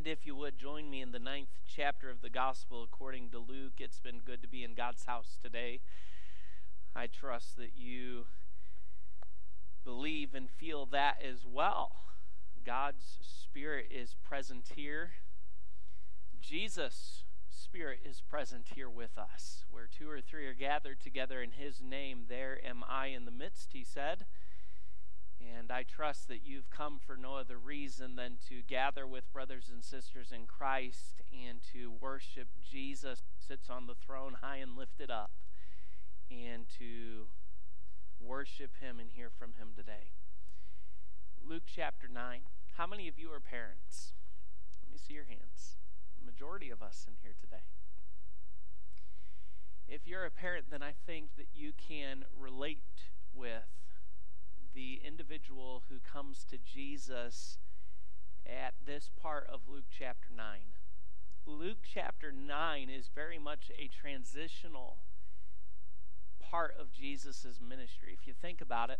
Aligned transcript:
And 0.00 0.06
if 0.06 0.24
you 0.24 0.34
would 0.34 0.56
join 0.56 0.88
me 0.88 1.02
in 1.02 1.12
the 1.12 1.18
ninth 1.18 1.58
chapter 1.66 2.08
of 2.08 2.22
the 2.22 2.30
Gospel 2.30 2.82
according 2.82 3.28
to 3.32 3.38
Luke, 3.38 3.74
it's 3.80 4.00
been 4.00 4.20
good 4.24 4.40
to 4.40 4.48
be 4.48 4.64
in 4.64 4.72
God's 4.72 5.04
house 5.04 5.36
today. 5.42 5.80
I 6.96 7.06
trust 7.06 7.58
that 7.58 7.72
you 7.76 8.24
believe 9.84 10.34
and 10.34 10.48
feel 10.48 10.86
that 10.86 11.16
as 11.22 11.44
well. 11.44 11.96
God's 12.64 13.18
Spirit 13.20 13.88
is 13.90 14.16
present 14.26 14.70
here. 14.74 15.10
Jesus' 16.40 17.24
Spirit 17.50 17.98
is 18.02 18.22
present 18.22 18.68
here 18.74 18.88
with 18.88 19.18
us. 19.18 19.66
Where 19.70 19.86
two 19.86 20.08
or 20.08 20.22
three 20.22 20.46
are 20.46 20.54
gathered 20.54 21.00
together 21.00 21.42
in 21.42 21.50
His 21.50 21.82
name, 21.82 22.24
there 22.26 22.58
am 22.64 22.82
I 22.88 23.08
in 23.08 23.26
the 23.26 23.30
midst, 23.30 23.74
He 23.74 23.84
said. 23.84 24.24
And 25.40 25.72
I 25.72 25.84
trust 25.84 26.28
that 26.28 26.44
you've 26.44 26.70
come 26.70 26.98
for 26.98 27.16
no 27.16 27.36
other 27.36 27.58
reason 27.58 28.16
than 28.16 28.36
to 28.48 28.62
gather 28.62 29.06
with 29.06 29.32
brothers 29.32 29.70
and 29.72 29.82
sisters 29.82 30.32
in 30.32 30.46
Christ 30.46 31.22
and 31.32 31.60
to 31.72 31.90
worship 31.90 32.48
Jesus 32.68 33.22
sits 33.38 33.70
on 33.70 33.86
the 33.86 33.94
throne 33.94 34.36
high 34.42 34.56
and 34.56 34.76
lifted 34.76 35.10
up 35.10 35.30
and 36.30 36.66
to 36.78 37.26
worship 38.20 38.72
him 38.80 39.00
and 39.00 39.10
hear 39.10 39.30
from 39.30 39.54
him 39.54 39.68
today. 39.74 40.12
Luke 41.42 41.64
chapter 41.66 42.06
9. 42.06 42.40
How 42.76 42.86
many 42.86 43.08
of 43.08 43.18
you 43.18 43.32
are 43.32 43.40
parents? 43.40 44.12
Let 44.82 44.92
me 44.92 44.98
see 44.98 45.14
your 45.14 45.24
hands. 45.24 45.76
The 46.18 46.30
majority 46.30 46.70
of 46.70 46.82
us 46.82 47.06
in 47.08 47.14
here 47.22 47.34
today. 47.40 47.64
If 49.88 50.06
you're 50.06 50.24
a 50.24 50.30
parent, 50.30 50.66
then 50.70 50.82
I 50.82 50.92
think 51.06 51.36
that 51.36 51.48
you 51.52 51.72
can 51.72 52.24
relate 52.38 53.08
with 53.34 53.64
the 54.74 55.00
individual 55.04 55.82
who 55.88 55.98
comes 56.00 56.44
to 56.44 56.58
Jesus 56.58 57.58
at 58.46 58.74
this 58.84 59.10
part 59.20 59.46
of 59.52 59.60
Luke 59.68 59.84
chapter 59.90 60.28
9. 60.34 60.58
Luke 61.46 61.78
chapter 61.82 62.32
9 62.32 62.88
is 62.88 63.10
very 63.14 63.38
much 63.38 63.70
a 63.78 63.88
transitional 63.88 64.98
part 66.40 66.74
of 66.78 66.92
Jesus' 66.92 67.60
ministry. 67.66 68.16
If 68.18 68.26
you 68.26 68.34
think 68.34 68.60
about 68.60 68.90
it, 68.90 68.98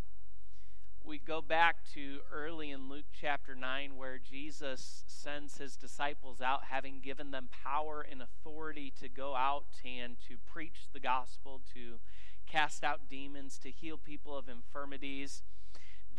we 1.04 1.18
go 1.18 1.40
back 1.40 1.76
to 1.94 2.18
early 2.32 2.70
in 2.70 2.88
Luke 2.88 3.06
chapter 3.18 3.54
9 3.54 3.96
where 3.96 4.18
Jesus 4.18 5.04
sends 5.06 5.58
his 5.58 5.76
disciples 5.76 6.40
out, 6.40 6.64
having 6.70 7.00
given 7.00 7.30
them 7.30 7.48
power 7.50 8.04
and 8.08 8.20
authority 8.20 8.92
to 9.00 9.08
go 9.08 9.34
out 9.34 9.66
and 9.84 10.16
to 10.28 10.36
preach 10.36 10.88
the 10.92 11.00
gospel, 11.00 11.60
to 11.74 12.00
cast 12.46 12.84
out 12.84 13.08
demons, 13.08 13.58
to 13.58 13.70
heal 13.70 13.96
people 13.96 14.36
of 14.36 14.48
infirmities 14.48 15.42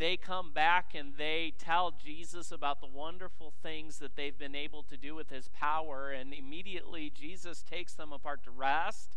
they 0.01 0.17
come 0.17 0.51
back 0.51 0.95
and 0.95 1.13
they 1.15 1.53
tell 1.59 1.91
Jesus 1.91 2.51
about 2.51 2.81
the 2.81 2.87
wonderful 2.87 3.53
things 3.61 3.99
that 3.99 4.15
they've 4.15 4.37
been 4.37 4.55
able 4.55 4.81
to 4.81 4.97
do 4.97 5.13
with 5.13 5.29
his 5.29 5.47
power. 5.49 6.09
And 6.09 6.33
immediately 6.33 7.11
Jesus 7.11 7.61
takes 7.61 7.93
them 7.93 8.11
apart 8.11 8.43
to 8.45 8.51
rest. 8.51 9.15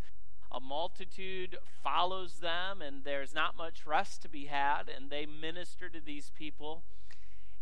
A 0.52 0.60
multitude 0.60 1.56
follows 1.82 2.34
them, 2.40 2.82
and 2.82 3.02
there's 3.02 3.34
not 3.34 3.56
much 3.56 3.86
rest 3.86 4.20
to 4.22 4.28
be 4.28 4.44
had. 4.44 4.90
And 4.94 5.08
they 5.08 5.24
minister 5.24 5.88
to 5.88 6.00
these 6.04 6.30
people. 6.36 6.82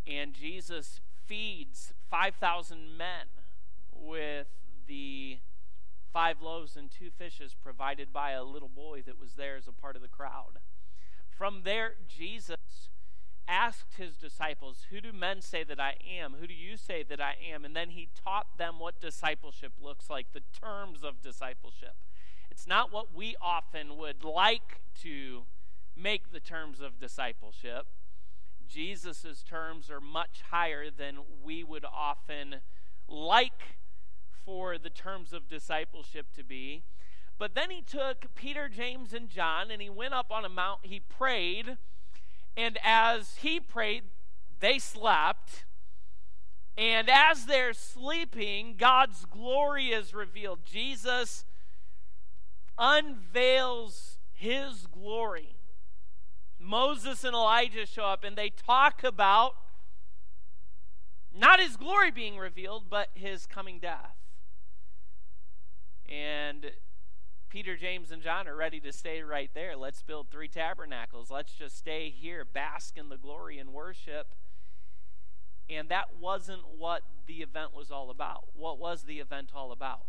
And 0.04 0.34
Jesus 0.34 1.00
feeds 1.24 1.92
5,000 2.10 2.98
men 2.98 3.26
with 3.94 4.48
the 4.88 5.38
five 6.12 6.42
loaves 6.42 6.76
and 6.76 6.90
two 6.90 7.10
fishes 7.16 7.54
provided 7.54 8.12
by 8.12 8.32
a 8.32 8.42
little 8.42 8.68
boy 8.68 9.00
that 9.06 9.20
was 9.20 9.34
there 9.34 9.54
as 9.54 9.68
a 9.68 9.72
part 9.72 9.94
of 9.94 10.02
the 10.02 10.08
crowd. 10.08 10.58
From 11.30 11.62
there, 11.62 11.94
Jesus 12.08 12.90
asked 13.48 13.94
his 13.96 14.16
disciples, 14.16 14.86
Who 14.90 15.00
do 15.00 15.12
men 15.12 15.40
say 15.40 15.64
that 15.64 15.80
I 15.80 15.96
am? 16.08 16.34
Who 16.40 16.46
do 16.46 16.54
you 16.54 16.76
say 16.76 17.02
that 17.02 17.20
I 17.20 17.36
am? 17.52 17.64
And 17.64 17.74
then 17.74 17.90
he 17.90 18.08
taught 18.24 18.58
them 18.58 18.78
what 18.78 19.00
discipleship 19.00 19.72
looks 19.80 20.08
like, 20.08 20.32
the 20.32 20.42
terms 20.60 21.02
of 21.02 21.22
discipleship. 21.22 21.94
It's 22.50 22.66
not 22.66 22.92
what 22.92 23.14
we 23.14 23.34
often 23.40 23.96
would 23.96 24.24
like 24.24 24.80
to 25.02 25.44
make 25.96 26.32
the 26.32 26.40
terms 26.40 26.80
of 26.80 26.98
discipleship. 27.00 27.86
Jesus' 28.68 29.42
terms 29.42 29.90
are 29.90 30.00
much 30.00 30.42
higher 30.50 30.90
than 30.90 31.18
we 31.42 31.62
would 31.62 31.84
often 31.84 32.56
like 33.08 33.76
for 34.44 34.78
the 34.78 34.90
terms 34.90 35.32
of 35.32 35.48
discipleship 35.48 36.26
to 36.34 36.42
be. 36.44 36.82
But 37.38 37.54
then 37.54 37.70
he 37.70 37.82
took 37.82 38.34
Peter, 38.34 38.68
James, 38.68 39.12
and 39.12 39.28
John 39.28 39.70
and 39.70 39.82
he 39.82 39.90
went 39.90 40.14
up 40.14 40.30
on 40.30 40.44
a 40.44 40.48
mount. 40.48 40.80
He 40.82 41.00
prayed 41.00 41.76
and 42.56 42.78
as 42.82 43.36
he 43.36 43.60
prayed, 43.60 44.04
they 44.60 44.78
slept. 44.78 45.64
And 46.76 47.10
as 47.10 47.46
they're 47.46 47.74
sleeping, 47.74 48.76
God's 48.78 49.24
glory 49.26 49.88
is 49.88 50.14
revealed. 50.14 50.60
Jesus 50.64 51.44
unveils 52.78 54.18
his 54.32 54.86
glory. 54.86 55.56
Moses 56.58 57.24
and 57.24 57.34
Elijah 57.34 57.86
show 57.86 58.04
up 58.04 58.24
and 58.24 58.36
they 58.36 58.50
talk 58.50 59.04
about 59.04 59.54
not 61.34 61.60
his 61.60 61.76
glory 61.76 62.10
being 62.10 62.36
revealed, 62.36 62.84
but 62.90 63.08
his 63.14 63.46
coming 63.46 63.78
death. 63.78 64.16
And 66.08 66.72
Peter, 67.52 67.76
James, 67.76 68.10
and 68.10 68.22
John 68.22 68.48
are 68.48 68.56
ready 68.56 68.80
to 68.80 68.94
stay 68.94 69.20
right 69.20 69.50
there. 69.52 69.76
Let's 69.76 70.02
build 70.02 70.30
three 70.30 70.48
tabernacles. 70.48 71.30
Let's 71.30 71.52
just 71.52 71.76
stay 71.76 72.08
here, 72.08 72.46
bask 72.46 72.96
in 72.96 73.10
the 73.10 73.18
glory 73.18 73.58
and 73.58 73.74
worship. 73.74 74.28
And 75.68 75.90
that 75.90 76.16
wasn't 76.18 76.62
what 76.78 77.02
the 77.26 77.42
event 77.42 77.74
was 77.74 77.90
all 77.90 78.08
about. 78.08 78.44
What 78.54 78.78
was 78.78 79.02
the 79.02 79.18
event 79.18 79.50
all 79.54 79.70
about? 79.70 80.06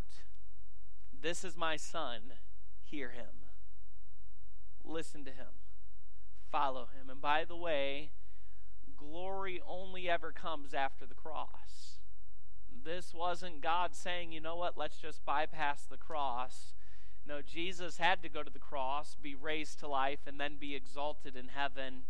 This 1.21 1.43
is 1.43 1.57
my 1.57 1.75
son. 1.75 2.21
Hear 2.81 3.09
him. 3.09 3.49
Listen 4.81 5.25
to 5.25 5.31
him. 5.31 5.59
Follow 6.49 6.87
him. 6.97 7.09
And 7.09 7.19
by 7.19 7.43
the 7.43 7.57
way, 7.57 8.11
glory 8.95 9.61
only 9.67 10.09
ever 10.09 10.31
comes 10.31 10.73
after 10.73 11.05
the 11.05 11.13
cross. 11.13 11.99
This 12.85 13.13
wasn't 13.13 13.59
God 13.59 13.95
saying, 13.95 14.31
you 14.31 14.39
know 14.39 14.55
what, 14.55 14.77
let's 14.77 14.97
just 14.97 15.25
bypass 15.25 15.83
the 15.83 15.97
cross 15.97 16.73
no, 17.25 17.41
Jesus 17.41 17.97
had 17.97 18.21
to 18.21 18.29
go 18.29 18.43
to 18.43 18.51
the 18.51 18.59
cross, 18.59 19.15
be 19.21 19.35
raised 19.35 19.79
to 19.79 19.87
life, 19.87 20.19
and 20.27 20.39
then 20.39 20.57
be 20.59 20.75
exalted 20.75 21.35
in 21.35 21.49
heaven. 21.49 22.03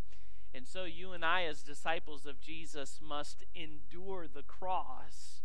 And 0.53 0.68
so 0.68 0.85
you 0.85 1.12
and 1.12 1.24
I, 1.24 1.44
as 1.44 1.62
disciples 1.62 2.25
of 2.25 2.40
Jesus, 2.40 3.00
must 3.01 3.44
endure 3.53 4.28
the 4.28 4.44
cross 4.44 5.41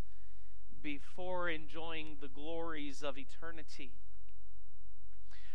before 0.82 1.48
enjoying 1.48 2.16
the 2.20 2.28
glories 2.28 3.02
of 3.02 3.18
eternity. 3.18 3.92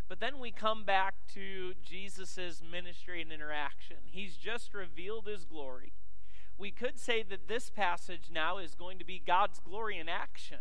But 0.08 0.20
then 0.20 0.40
we 0.40 0.52
come 0.52 0.84
back 0.84 1.16
to 1.34 1.74
Jesus' 1.84 2.62
ministry 2.62 3.22
and 3.22 3.32
interaction. 3.32 3.98
He's 4.06 4.36
just 4.36 4.74
revealed 4.74 5.26
his 5.26 5.46
glory. 5.46 5.94
We 6.58 6.70
could 6.72 7.00
say 7.00 7.24
that 7.24 7.48
this 7.48 7.70
passage 7.72 8.30
now 8.32 8.58
is 8.60 8.76
going 8.76 9.00
to 9.00 9.06
be 9.06 9.22
God's 9.26 9.60
glory 9.60 9.98
in 9.98 10.08
action. 10.08 10.60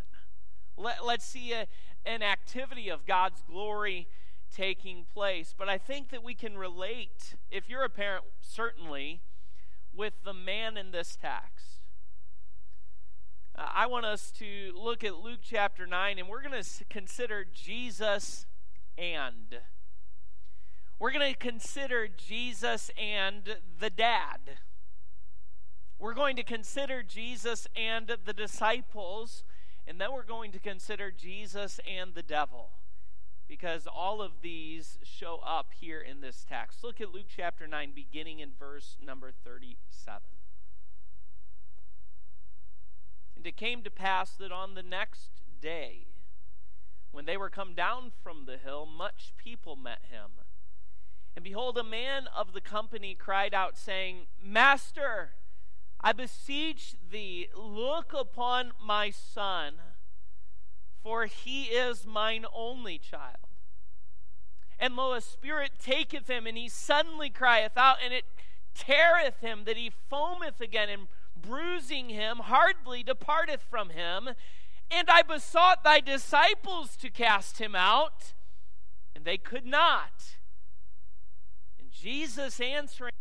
Let, 0.76 1.04
let's 1.04 1.24
see 1.24 1.52
a, 1.52 1.66
an 2.04 2.22
activity 2.22 2.88
of 2.88 3.06
God's 3.06 3.42
glory 3.42 4.08
taking 4.54 5.06
place. 5.12 5.54
But 5.56 5.68
I 5.68 5.78
think 5.78 6.10
that 6.10 6.22
we 6.22 6.34
can 6.34 6.56
relate, 6.56 7.34
if 7.50 7.68
you're 7.68 7.84
a 7.84 7.90
parent, 7.90 8.24
certainly, 8.40 9.20
with 9.94 10.14
the 10.24 10.34
man 10.34 10.76
in 10.76 10.90
this 10.90 11.16
text. 11.20 11.82
I 13.54 13.86
want 13.86 14.06
us 14.06 14.30
to 14.38 14.72
look 14.74 15.04
at 15.04 15.16
Luke 15.16 15.40
chapter 15.42 15.86
9, 15.86 16.18
and 16.18 16.28
we're 16.28 16.42
going 16.42 16.62
to 16.62 16.84
consider 16.88 17.44
Jesus 17.44 18.46
and. 18.96 19.60
We're 20.98 21.12
going 21.12 21.32
to 21.32 21.38
consider 21.38 22.08
Jesus 22.08 22.90
and 22.96 23.56
the 23.78 23.90
dad. 23.90 24.38
We're 25.98 26.14
going 26.14 26.36
to 26.36 26.42
consider 26.42 27.02
Jesus 27.02 27.66
and 27.76 28.16
the 28.24 28.32
disciples 28.32 29.44
and 29.86 30.00
then 30.00 30.12
we're 30.12 30.22
going 30.24 30.52
to 30.52 30.58
consider 30.58 31.10
Jesus 31.10 31.80
and 31.88 32.14
the 32.14 32.22
devil 32.22 32.70
because 33.48 33.86
all 33.86 34.22
of 34.22 34.40
these 34.42 34.98
show 35.02 35.40
up 35.44 35.72
here 35.78 36.00
in 36.00 36.20
this 36.20 36.44
text. 36.48 36.82
Look 36.82 37.00
at 37.00 37.12
Luke 37.12 37.26
chapter 37.28 37.66
9, 37.66 37.92
beginning 37.94 38.38
in 38.38 38.50
verse 38.58 38.96
number 39.04 39.30
37. 39.44 40.22
And 43.36 43.46
it 43.46 43.56
came 43.56 43.82
to 43.82 43.90
pass 43.90 44.30
that 44.32 44.52
on 44.52 44.74
the 44.74 44.82
next 44.82 45.42
day, 45.60 46.06
when 47.10 47.26
they 47.26 47.36
were 47.36 47.50
come 47.50 47.74
down 47.74 48.12
from 48.22 48.46
the 48.46 48.56
hill, 48.56 48.86
much 48.86 49.34
people 49.36 49.76
met 49.76 50.00
him. 50.10 50.30
And 51.34 51.44
behold, 51.44 51.76
a 51.76 51.84
man 51.84 52.28
of 52.34 52.52
the 52.52 52.60
company 52.60 53.14
cried 53.14 53.52
out, 53.52 53.76
saying, 53.76 54.28
Master, 54.42 55.32
I 56.02 56.12
beseech 56.12 56.94
thee, 57.10 57.48
look 57.56 58.12
upon 58.12 58.72
my 58.84 59.10
son, 59.10 59.74
for 61.02 61.26
he 61.26 61.64
is 61.64 62.06
mine 62.06 62.44
only 62.52 62.98
child. 62.98 63.36
And 64.80 64.96
lo, 64.96 65.12
a 65.12 65.20
spirit 65.20 65.72
taketh 65.80 66.28
him, 66.28 66.46
and 66.46 66.56
he 66.56 66.68
suddenly 66.68 67.30
crieth 67.30 67.76
out, 67.76 67.98
and 68.04 68.12
it 68.12 68.24
teareth 68.74 69.40
him 69.40 69.62
that 69.64 69.76
he 69.76 69.92
foameth 70.10 70.60
again 70.60 70.88
and 70.88 71.06
bruising 71.40 72.08
him, 72.08 72.38
hardly 72.38 73.04
departeth 73.04 73.62
from 73.62 73.90
him. 73.90 74.30
And 74.90 75.08
I 75.08 75.22
besought 75.22 75.84
thy 75.84 76.00
disciples 76.00 76.96
to 76.96 77.10
cast 77.10 77.58
him 77.58 77.76
out, 77.76 78.34
and 79.14 79.24
they 79.24 79.38
could 79.38 79.64
not. 79.64 80.36
And 81.78 81.90
Jesus 81.92 82.60
answering 82.60 83.12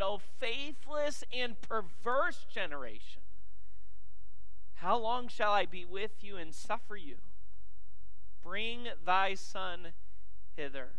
O 0.00 0.18
faithless 0.38 1.24
and 1.32 1.60
perverse 1.60 2.46
generation, 2.52 3.22
how 4.74 4.98
long 4.98 5.28
shall 5.28 5.52
I 5.52 5.66
be 5.66 5.84
with 5.84 6.22
you 6.22 6.36
and 6.36 6.54
suffer 6.54 6.96
you? 6.96 7.16
Bring 8.42 8.88
thy 9.04 9.34
son 9.34 9.88
hither. 10.56 10.90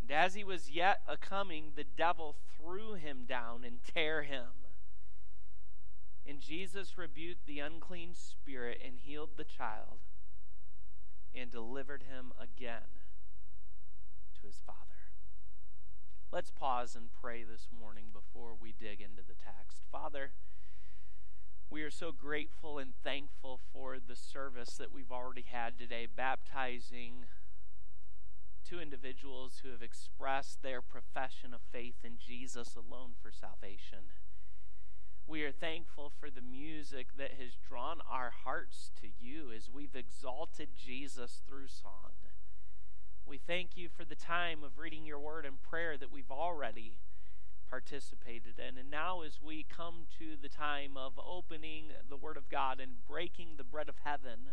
And 0.00 0.10
as 0.10 0.34
he 0.34 0.44
was 0.44 0.70
yet 0.70 1.00
a 1.08 1.16
coming, 1.16 1.72
the 1.74 1.84
devil 1.84 2.36
threw 2.56 2.94
him 2.94 3.24
down 3.26 3.64
and 3.64 3.78
tear 3.82 4.22
him. 4.22 4.48
And 6.26 6.40
Jesus 6.40 6.96
rebuked 6.96 7.46
the 7.46 7.58
unclean 7.58 8.14
spirit 8.14 8.80
and 8.84 8.98
healed 8.98 9.30
the 9.36 9.44
child 9.44 9.98
and 11.34 11.50
delivered 11.50 12.04
him 12.04 12.32
again 12.40 13.02
to 14.40 14.46
his 14.46 14.60
father. 14.64 14.78
Let's 16.32 16.50
pause 16.50 16.96
and 16.96 17.10
pray 17.12 17.42
this 17.44 17.68
morning 17.78 18.06
before 18.10 18.54
we 18.58 18.72
dig 18.72 19.02
into 19.02 19.20
the 19.20 19.34
text. 19.34 19.82
Father, 19.92 20.30
we 21.68 21.82
are 21.82 21.90
so 21.90 22.10
grateful 22.10 22.78
and 22.78 22.94
thankful 23.04 23.60
for 23.70 23.98
the 23.98 24.16
service 24.16 24.70
that 24.78 24.90
we've 24.90 25.12
already 25.12 25.44
had 25.46 25.78
today, 25.78 26.06
baptizing 26.06 27.26
two 28.66 28.80
individuals 28.80 29.60
who 29.62 29.72
have 29.72 29.82
expressed 29.82 30.62
their 30.62 30.80
profession 30.80 31.52
of 31.52 31.60
faith 31.70 31.96
in 32.02 32.16
Jesus 32.16 32.76
alone 32.76 33.10
for 33.20 33.30
salvation. 33.30 34.08
We 35.26 35.42
are 35.42 35.52
thankful 35.52 36.10
for 36.18 36.30
the 36.30 36.40
music 36.40 37.08
that 37.18 37.32
has 37.38 37.58
drawn 37.68 37.98
our 38.10 38.32
hearts 38.44 38.90
to 39.02 39.08
you 39.20 39.52
as 39.54 39.68
we've 39.68 39.94
exalted 39.94 40.70
Jesus 40.82 41.42
through 41.46 41.68
song. 41.68 42.31
We 43.32 43.38
thank 43.38 43.78
you 43.78 43.88
for 43.88 44.04
the 44.04 44.14
time 44.14 44.62
of 44.62 44.76
reading 44.76 45.06
your 45.06 45.18
word 45.18 45.46
and 45.46 45.54
prayer 45.62 45.96
that 45.96 46.12
we've 46.12 46.30
already 46.30 46.98
participated 47.66 48.58
in. 48.58 48.76
And 48.76 48.90
now, 48.90 49.22
as 49.22 49.40
we 49.42 49.64
come 49.74 50.04
to 50.18 50.36
the 50.36 50.50
time 50.50 50.98
of 50.98 51.14
opening 51.18 51.92
the 52.10 52.18
word 52.18 52.36
of 52.36 52.50
God 52.50 52.78
and 52.78 53.02
breaking 53.08 53.54
the 53.56 53.64
bread 53.64 53.88
of 53.88 53.94
heaven, 54.04 54.50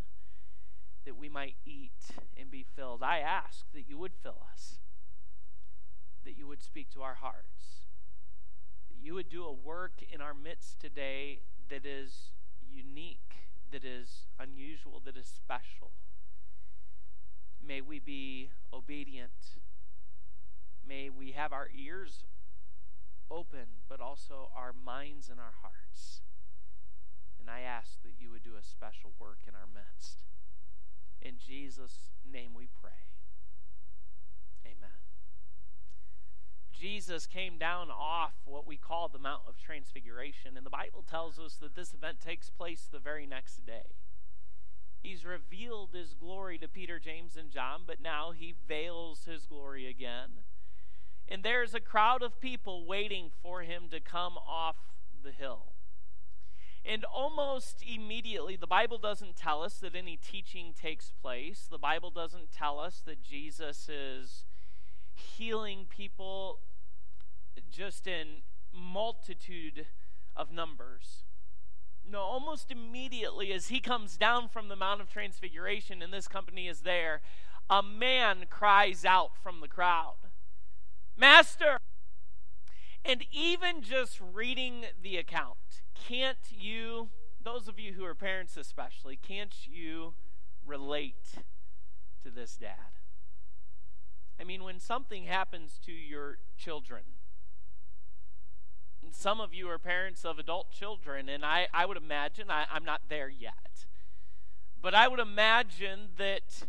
that 1.04 1.18
we 1.18 1.28
might 1.28 1.56
eat 1.66 1.92
and 2.40 2.50
be 2.50 2.64
filled, 2.64 3.04
I 3.04 3.20
ask 3.20 3.66
that 3.74 3.90
you 3.90 3.98
would 3.98 4.14
fill 4.16 4.42
us, 4.50 4.80
that 6.24 6.38
you 6.38 6.48
would 6.48 6.64
speak 6.64 6.90
to 6.92 7.02
our 7.02 7.16
hearts 7.16 7.88
that 8.90 9.06
you 9.06 9.14
would 9.14 9.30
do 9.30 9.44
a 9.44 9.52
work 9.52 10.02
in 10.10 10.22
our 10.22 10.34
midst 10.34 10.80
today 10.80 11.40
that 11.70 11.86
is 11.86 12.32
unique, 12.72 13.50
that 13.74 13.84
is 13.84 14.28
unusual, 14.40 15.02
that 15.04 15.18
is 15.18 15.28
special. 15.28 15.92
May 17.66 17.82
we 17.82 18.00
be 18.00 18.50
obedient. 18.74 19.58
May 20.88 21.10
we 21.10 21.32
have 21.32 21.54
our 21.54 21.70
ears 21.76 22.24
open, 23.30 23.84
but 23.88 24.00
also 24.00 24.50
our 24.56 24.74
minds 24.74 25.30
and 25.30 25.40
our 25.40 25.54
hearts. 25.62 26.22
And 27.40 27.50
I 27.50 27.62
ask 27.62 28.02
that 28.04 28.14
you 28.20 28.32
would 28.32 28.44
do 28.44 28.56
a 28.60 28.64
special 28.64 29.12
work 29.20 29.40
in 29.48 29.54
our 29.56 29.68
midst. 29.72 30.24
In 31.22 31.36
Jesus' 31.38 32.12
name 32.30 32.52
we 32.56 32.68
pray. 32.82 32.92
Amen. 34.66 34.90
Jesus 36.72 37.28
came 37.28 37.58
down 37.58 37.90
off 37.92 38.34
what 38.46 38.66
we 38.66 38.78
call 38.78 39.10
the 39.10 39.20
Mount 39.20 39.42
of 39.48 39.58
Transfiguration, 39.58 40.56
and 40.56 40.66
the 40.66 40.70
Bible 40.70 41.04
tells 41.08 41.38
us 41.38 41.56
that 41.56 41.76
this 41.76 41.94
event 41.94 42.22
takes 42.22 42.50
place 42.50 42.88
the 42.90 43.00
very 43.00 43.28
next 43.28 43.66
day. 43.66 43.96
He's 45.02 45.26
revealed 45.26 45.90
his 45.94 46.14
glory 46.14 46.58
to 46.58 46.68
Peter, 46.68 47.00
James, 47.00 47.38
and 47.38 47.50
John, 47.50 47.82
but 47.88 48.02
now 48.02 48.32
he 48.32 48.54
veils 48.68 49.26
his 49.26 49.46
glory 49.46 49.88
again. 49.88 50.44
And 51.28 51.44
there's 51.44 51.74
a 51.74 51.80
crowd 51.80 52.22
of 52.22 52.42
people 52.42 52.86
waiting 52.86 53.30
for 53.42 53.62
him 53.62 53.84
to 53.92 54.00
come 54.00 54.38
off 54.38 54.78
the 55.24 55.32
hill. 55.32 55.74
And 56.86 57.06
almost 57.06 57.84
immediately, 57.88 58.56
the 58.56 58.68
Bible 58.68 58.98
doesn't 58.98 59.36
tell 59.36 59.64
us 59.64 59.76
that 59.76 59.96
any 59.96 60.18
teaching 60.18 60.74
takes 60.74 61.12
place. 61.22 61.68
The 61.70 61.78
Bible 61.78 62.10
doesn't 62.10 62.52
tell 62.52 62.80
us 62.80 63.02
that 63.06 63.22
Jesus 63.22 63.90
is 63.90 64.46
healing 65.14 65.86
people 65.90 66.60
just 67.70 68.08
in 68.08 68.42
multitude 68.74 69.86
of 70.36 70.52
numbers. 70.52 71.24
No, 72.12 72.22
almost 72.22 72.72
immediately 72.72 73.54
as 73.54 73.68
he 73.68 73.80
comes 73.80 74.18
down 74.18 74.50
from 74.50 74.68
the 74.68 74.76
Mount 74.76 75.00
of 75.00 75.12
Transfiguration 75.12 76.02
and 76.02 76.12
this 76.12 76.28
company 76.28 76.68
is 76.68 76.82
there, 76.82 77.22
a 77.70 77.84
man 77.84 78.46
cries 78.50 79.06
out 79.06 79.38
from 79.38 79.62
the 79.62 79.68
crowd, 79.68 80.16
Master! 81.16 81.78
And 83.06 83.26
even 83.32 83.82
just 83.82 84.20
reading 84.20 84.86
the 85.02 85.18
account, 85.18 85.82
can't 85.94 86.38
you, 86.50 87.10
those 87.44 87.68
of 87.68 87.78
you 87.78 87.94
who 87.94 88.06
are 88.06 88.16
parents 88.16 88.58
especially, 88.58 89.16
can't 89.16 89.54
you 89.68 90.14
relate 90.66 91.36
to 92.24 92.32
this 92.32 92.58
dad? 92.58 92.98
I 94.40 94.46
mean, 94.46 94.64
when 94.64 94.80
something 94.80 95.26
happens 95.26 95.80
to 95.86 95.92
your 95.92 96.40
children, 96.58 97.04
some 99.14 99.40
of 99.42 99.54
you 99.54 99.70
are 99.70 99.78
parents 99.78 100.26
of 100.26 100.40
adult 100.40 100.72
children, 100.72 101.30
and 101.30 101.46
I, 101.46 101.68
I 101.74 101.86
would 101.86 101.98
imagine, 101.98 102.50
I, 102.50 102.66
I'm 102.72 102.86
not 102.86 103.02
there 103.10 103.30
yet, 103.30 103.86
but 104.82 104.94
I 104.94 105.08
would 105.08 105.20
imagine 105.20 106.10
that 106.18 106.64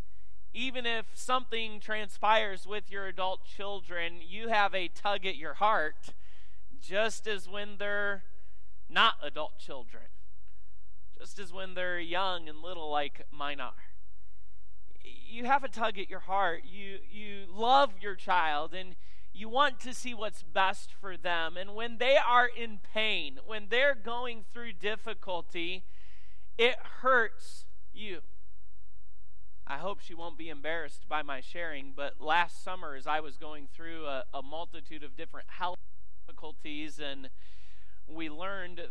even 0.53 0.85
if 0.87 1.07
something 1.15 1.81
transpires 1.81 2.67
with 2.67 2.91
your 2.91 3.07
adult 3.07 3.45
children, 3.45 4.15
you 4.27 4.49
have 4.49 4.75
a 4.75 4.89
tug 4.89 5.25
at 5.25 5.37
your 5.37 5.55
heart, 5.55 6.15
just 6.81 7.27
as 7.27 7.49
when 7.49 7.77
they're 7.79 8.25
not 8.89 9.15
adult 9.23 9.59
children, 9.59 10.05
just 11.17 11.39
as 11.39 11.53
when 11.53 11.75
they're 11.75 12.01
young 12.01 12.49
and 12.49 12.61
little 12.61 12.91
like 12.91 13.27
mine 13.31 13.61
are. 13.61 13.73
You 15.03 15.45
have 15.45 15.63
a 15.63 15.69
tug 15.69 15.99
at 15.99 16.11
your 16.11 16.21
heart. 16.21 16.63
You 16.65 16.99
you 17.11 17.45
love 17.49 17.93
your 18.01 18.17
child 18.17 18.75
and 18.75 18.97
you 19.41 19.49
want 19.49 19.81
to 19.81 19.95
see 19.95 20.13
what's 20.13 20.43
best 20.43 20.93
for 20.93 21.17
them. 21.17 21.57
And 21.57 21.75
when 21.75 21.97
they 21.97 22.19
are 22.19 22.47
in 22.47 22.79
pain, 22.93 23.39
when 23.47 23.69
they're 23.71 23.95
going 23.95 24.45
through 24.53 24.75
difficulty, 24.75 25.85
it 26.59 26.77
hurts 27.01 27.65
you. 27.95 28.21
I 29.67 29.79
hope 29.79 30.01
she 30.01 30.13
won't 30.13 30.37
be 30.37 30.51
embarrassed 30.51 31.09
by 31.09 31.23
my 31.23 31.41
sharing, 31.41 31.95
but 31.97 32.21
last 32.21 32.63
summer, 32.63 32.95
as 32.95 33.07
I 33.07 33.21
was 33.21 33.39
going 33.39 33.69
through 33.73 34.05
a, 34.05 34.25
a 34.35 34.43
multitude 34.43 35.03
of 35.03 35.17
different 35.17 35.47
health 35.49 35.79
difficulties, 36.27 37.01
and 37.01 37.31
we 38.07 38.29
learned 38.29 38.83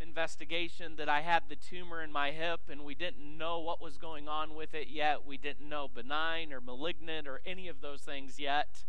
investigation 0.00 0.94
that 0.96 1.08
I 1.08 1.22
had 1.22 1.44
the 1.48 1.56
tumor 1.56 2.04
in 2.04 2.12
my 2.12 2.30
hip, 2.30 2.60
and 2.70 2.84
we 2.84 2.94
didn't 2.94 3.36
know 3.36 3.58
what 3.58 3.82
was 3.82 3.96
going 3.96 4.28
on 4.28 4.54
with 4.54 4.74
it 4.74 4.88
yet. 4.88 5.26
We 5.26 5.38
didn't 5.38 5.68
know 5.68 5.88
benign 5.88 6.52
or 6.52 6.60
malignant 6.60 7.26
or 7.26 7.40
any 7.44 7.66
of 7.66 7.80
those 7.80 8.02
things 8.02 8.38
yet 8.38 8.84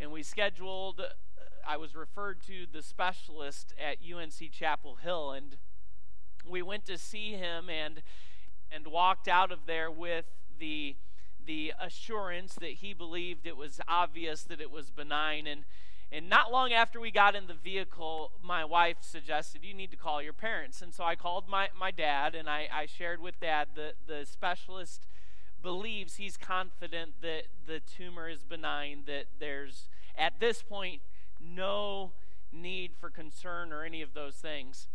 and 0.00 0.10
we 0.10 0.22
scheduled 0.22 1.00
uh, 1.00 1.04
i 1.66 1.76
was 1.76 1.94
referred 1.94 2.42
to 2.42 2.66
the 2.72 2.82
specialist 2.82 3.74
at 3.78 3.98
unc 4.12 4.50
chapel 4.52 4.96
hill 4.96 5.32
and 5.32 5.56
we 6.48 6.62
went 6.62 6.84
to 6.84 6.96
see 6.96 7.32
him 7.32 7.68
and 7.68 8.02
and 8.72 8.86
walked 8.86 9.28
out 9.28 9.52
of 9.52 9.66
there 9.66 9.90
with 9.90 10.26
the 10.58 10.96
the 11.44 11.72
assurance 11.80 12.54
that 12.54 12.74
he 12.74 12.92
believed 12.92 13.46
it 13.46 13.56
was 13.56 13.80
obvious 13.88 14.42
that 14.42 14.60
it 14.60 14.70
was 14.70 14.90
benign 14.90 15.46
and 15.46 15.64
and 16.12 16.28
not 16.28 16.50
long 16.50 16.72
after 16.72 16.98
we 16.98 17.12
got 17.12 17.36
in 17.36 17.46
the 17.46 17.54
vehicle, 17.54 18.32
my 18.42 18.64
wife 18.64 18.96
suggested 19.00 19.62
you 19.62 19.74
need 19.74 19.92
to 19.92 19.96
call 19.96 20.20
your 20.20 20.32
parents. 20.32 20.82
And 20.82 20.92
so 20.92 21.04
I 21.04 21.14
called 21.14 21.48
my, 21.48 21.68
my 21.78 21.92
dad 21.92 22.34
and 22.34 22.48
I, 22.48 22.68
I 22.72 22.86
shared 22.86 23.20
with 23.20 23.38
dad 23.38 23.68
that 23.76 23.94
the 24.08 24.26
specialist 24.26 25.06
believes 25.62 26.16
he's 26.16 26.36
confident 26.36 27.20
that 27.22 27.44
the 27.66 27.80
tumor 27.80 28.28
is 28.28 28.44
benign, 28.44 29.04
that 29.06 29.26
there's 29.38 29.88
at 30.16 30.40
this 30.40 30.62
point 30.62 31.02
no 31.40 32.12
need 32.52 32.92
for 32.98 33.10
concern 33.10 33.72
or 33.72 33.84
any 33.84 34.02
of 34.02 34.14
those 34.14 34.36
things. 34.36 34.88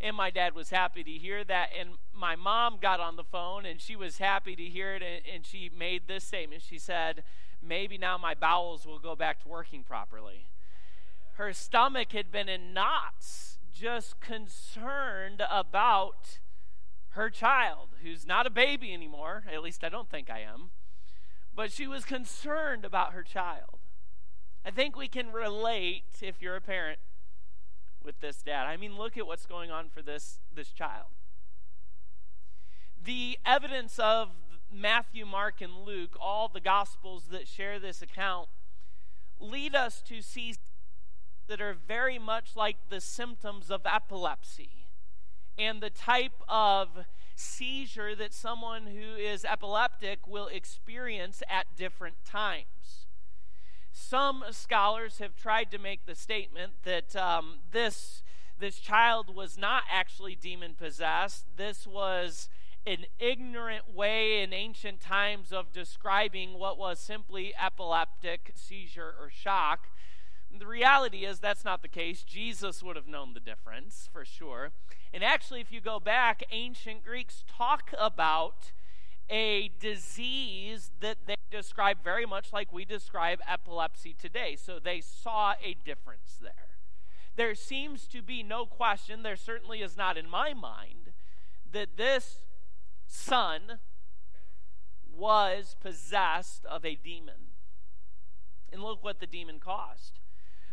And 0.00 0.16
my 0.16 0.30
dad 0.30 0.54
was 0.54 0.70
happy 0.70 1.02
to 1.02 1.10
hear 1.10 1.42
that. 1.44 1.70
And 1.78 1.90
my 2.14 2.36
mom 2.36 2.78
got 2.80 3.00
on 3.00 3.16
the 3.16 3.24
phone 3.24 3.66
and 3.66 3.80
she 3.80 3.96
was 3.96 4.18
happy 4.18 4.54
to 4.54 4.62
hear 4.62 4.94
it. 4.94 5.02
And, 5.02 5.22
and 5.34 5.46
she 5.46 5.70
made 5.76 6.06
this 6.06 6.24
statement. 6.24 6.62
She 6.62 6.78
said, 6.78 7.24
Maybe 7.60 7.98
now 7.98 8.16
my 8.16 8.34
bowels 8.34 8.86
will 8.86 9.00
go 9.00 9.16
back 9.16 9.42
to 9.42 9.48
working 9.48 9.82
properly. 9.82 10.46
Her 11.32 11.52
stomach 11.52 12.12
had 12.12 12.30
been 12.30 12.48
in 12.48 12.72
knots, 12.72 13.58
just 13.72 14.20
concerned 14.20 15.42
about 15.50 16.38
her 17.18 17.30
child, 17.30 17.88
who's 18.02 18.24
not 18.24 18.46
a 18.46 18.50
baby 18.50 18.94
anymore. 18.94 19.42
At 19.52 19.62
least 19.62 19.82
I 19.82 19.88
don't 19.88 20.08
think 20.08 20.30
I 20.30 20.38
am. 20.38 20.70
But 21.54 21.72
she 21.72 21.88
was 21.88 22.04
concerned 22.04 22.84
about 22.84 23.12
her 23.12 23.24
child. 23.24 23.80
I 24.64 24.70
think 24.70 24.96
we 24.96 25.08
can 25.08 25.32
relate, 25.32 26.04
if 26.22 26.40
you're 26.40 26.54
a 26.54 26.60
parent, 26.60 27.00
with 28.04 28.20
this 28.20 28.40
dad. 28.42 28.66
I 28.68 28.76
mean, 28.76 28.96
look 28.96 29.18
at 29.18 29.26
what's 29.26 29.46
going 29.46 29.70
on 29.70 29.88
for 29.88 30.00
this, 30.00 30.38
this 30.54 30.70
child. 30.70 31.08
The 33.02 33.36
evidence 33.44 33.98
of 33.98 34.30
Matthew, 34.72 35.26
Mark, 35.26 35.60
and 35.60 35.84
Luke, 35.84 36.16
all 36.20 36.48
the 36.48 36.60
Gospels 36.60 37.24
that 37.32 37.48
share 37.48 37.80
this 37.80 38.00
account, 38.00 38.48
lead 39.40 39.74
us 39.74 40.02
to 40.02 40.22
see 40.22 40.54
that 41.48 41.60
are 41.60 41.74
very 41.74 42.18
much 42.18 42.54
like 42.54 42.76
the 42.90 43.00
symptoms 43.00 43.70
of 43.72 43.86
epilepsy 43.86 44.77
and 45.58 45.80
the 45.80 45.90
type 45.90 46.42
of 46.48 47.06
seizure 47.34 48.14
that 48.14 48.32
someone 48.32 48.86
who 48.86 49.16
is 49.16 49.44
epileptic 49.44 50.26
will 50.26 50.48
experience 50.48 51.42
at 51.48 51.66
different 51.76 52.16
times. 52.24 53.06
Some 53.92 54.44
scholars 54.50 55.18
have 55.18 55.36
tried 55.36 55.70
to 55.72 55.78
make 55.78 56.06
the 56.06 56.14
statement 56.14 56.72
that 56.84 57.14
um, 57.16 57.58
this, 57.72 58.22
this 58.58 58.78
child 58.78 59.34
was 59.34 59.58
not 59.58 59.82
actually 59.90 60.34
demon 60.34 60.74
possessed. 60.74 61.44
This 61.56 61.86
was 61.86 62.48
an 62.86 63.04
ignorant 63.18 63.94
way 63.94 64.42
in 64.42 64.52
ancient 64.52 65.00
times 65.00 65.52
of 65.52 65.72
describing 65.72 66.54
what 66.54 66.78
was 66.78 66.98
simply 66.98 67.52
epileptic 67.60 68.52
seizure 68.54 69.14
or 69.20 69.30
shock. 69.30 69.88
The 70.56 70.66
reality 70.66 71.24
is 71.24 71.38
that's 71.38 71.64
not 71.64 71.82
the 71.82 71.88
case. 71.88 72.22
Jesus 72.22 72.82
would 72.82 72.96
have 72.96 73.06
known 73.06 73.34
the 73.34 73.40
difference 73.40 74.08
for 74.12 74.24
sure. 74.24 74.70
And 75.12 75.22
actually, 75.22 75.60
if 75.60 75.70
you 75.70 75.80
go 75.80 76.00
back, 76.00 76.42
ancient 76.50 77.04
Greeks 77.04 77.44
talk 77.46 77.92
about 77.98 78.72
a 79.30 79.70
disease 79.78 80.90
that 81.00 81.18
they 81.26 81.34
describe 81.50 82.02
very 82.02 82.26
much 82.26 82.52
like 82.52 82.72
we 82.72 82.84
describe 82.84 83.40
epilepsy 83.46 84.14
today. 84.18 84.56
So 84.56 84.78
they 84.78 85.00
saw 85.00 85.54
a 85.62 85.74
difference 85.84 86.38
there. 86.40 86.78
There 87.36 87.54
seems 87.54 88.06
to 88.08 88.22
be 88.22 88.42
no 88.42 88.66
question, 88.66 89.22
there 89.22 89.36
certainly 89.36 89.80
is 89.80 89.96
not 89.96 90.16
in 90.16 90.28
my 90.28 90.54
mind, 90.54 91.12
that 91.70 91.96
this 91.96 92.40
son 93.06 93.78
was 95.12 95.76
possessed 95.80 96.64
of 96.64 96.84
a 96.84 96.96
demon. 96.96 97.52
And 98.72 98.82
look 98.82 99.04
what 99.04 99.20
the 99.20 99.26
demon 99.26 99.60
caused. 99.60 100.18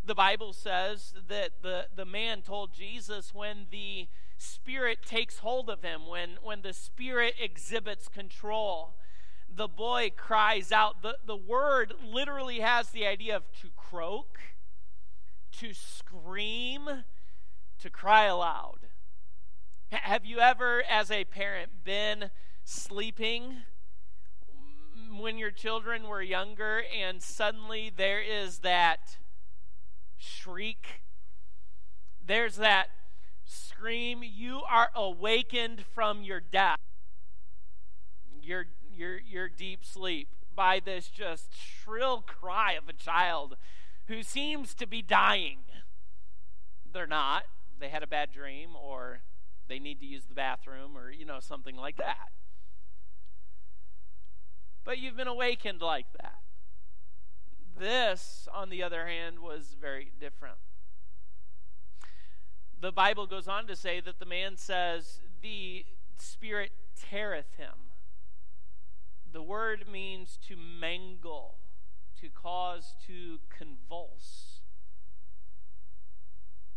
The 0.05 0.15
Bible 0.15 0.53
says 0.53 1.15
that 1.27 1.63
the, 1.63 1.87
the 1.95 2.05
man 2.05 2.43
told 2.43 2.73
Jesus 2.73 3.33
when 3.33 3.65
the 3.71 4.07
spirit 4.37 4.99
takes 5.03 5.39
hold 5.39 5.67
of 5.67 5.81
him, 5.81 6.07
when, 6.07 6.37
when 6.43 6.61
the 6.61 6.73
spirit 6.73 7.33
exhibits 7.41 8.07
control, 8.07 8.93
the 9.53 9.67
boy 9.67 10.11
cries 10.15 10.71
out. 10.71 11.01
The, 11.01 11.17
the 11.25 11.35
word 11.35 11.93
literally 12.05 12.59
has 12.59 12.89
the 12.89 13.07
idea 13.07 13.35
of 13.35 13.51
to 13.61 13.69
croak, 13.75 14.37
to 15.53 15.73
scream, 15.73 16.87
to 17.79 17.89
cry 17.89 18.25
aloud. 18.25 18.79
Have 19.91 20.23
you 20.23 20.39
ever, 20.39 20.83
as 20.87 21.09
a 21.09 21.25
parent, 21.25 21.83
been 21.83 22.29
sleeping 22.63 23.57
when 25.17 25.39
your 25.39 25.51
children 25.51 26.07
were 26.07 26.21
younger 26.21 26.83
and 26.95 27.23
suddenly 27.23 27.91
there 27.95 28.21
is 28.21 28.59
that 28.59 29.17
shriek? 30.17 31.01
There's 32.25 32.55
that 32.55 32.87
scream, 33.45 34.21
you 34.23 34.61
are 34.67 34.89
awakened 34.95 35.85
from 35.93 36.23
your 36.23 36.39
death, 36.39 36.79
your, 38.41 38.65
your, 38.95 39.19
your 39.19 39.47
deep 39.47 39.85
sleep, 39.85 40.29
by 40.55 40.79
this 40.83 41.07
just 41.07 41.51
shrill 41.55 42.23
cry 42.25 42.73
of 42.73 42.87
a 42.87 42.93
child 42.93 43.57
who 44.07 44.23
seems 44.23 44.73
to 44.73 44.87
be 44.87 45.01
dying. 45.01 45.59
They're 46.91 47.05
not. 47.05 47.43
They 47.79 47.89
had 47.89 48.03
a 48.03 48.07
bad 48.07 48.31
dream, 48.31 48.69
or 48.81 49.19
they 49.67 49.79
need 49.79 49.99
to 49.99 50.05
use 50.05 50.25
the 50.25 50.33
bathroom, 50.33 50.97
or, 50.97 51.11
you 51.11 51.25
know, 51.25 51.39
something 51.39 51.75
like 51.75 51.97
that. 51.97 52.29
But 54.85 54.99
you've 54.99 55.17
been 55.17 55.27
awakened 55.27 55.81
like 55.81 56.05
that. 56.21 56.39
This, 57.77 58.47
on 58.53 58.69
the 58.69 58.81
other 58.81 59.07
hand, 59.07 59.39
was 59.39 59.75
very 59.79 60.11
different 60.19 60.57
the 62.85 62.91
Bible 62.91 63.25
goes 63.25 63.47
on 63.47 63.65
to 63.65 63.75
say 63.75 63.99
that 63.99 64.19
the 64.19 64.27
man 64.27 64.57
says, 64.57 65.19
The 65.41 65.85
Spirit 66.17 66.71
teareth 66.95 67.55
him. 67.57 67.91
The 69.31 69.41
word 69.41 69.85
means 69.91 70.37
to 70.47 70.55
mangle, 70.55 71.55
to 72.21 72.29
cause 72.29 72.93
to 73.07 73.39
convulse. 73.49 74.61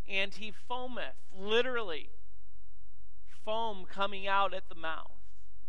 And 0.08 0.34
he 0.34 0.50
foameth, 0.50 1.20
literally, 1.36 2.08
foam 3.44 3.84
coming 3.84 4.26
out 4.26 4.54
at 4.54 4.70
the 4.70 4.74
mouth. 4.74 5.10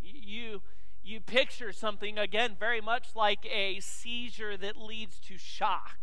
You, 0.02 0.62
you 1.04 1.20
picture 1.20 1.72
something, 1.72 2.18
again, 2.18 2.56
very 2.60 2.82
much 2.82 3.16
like 3.16 3.46
a 3.46 3.80
seizure 3.80 4.58
that 4.58 4.78
leads 4.78 5.20
to 5.20 5.38
shock 5.38 5.98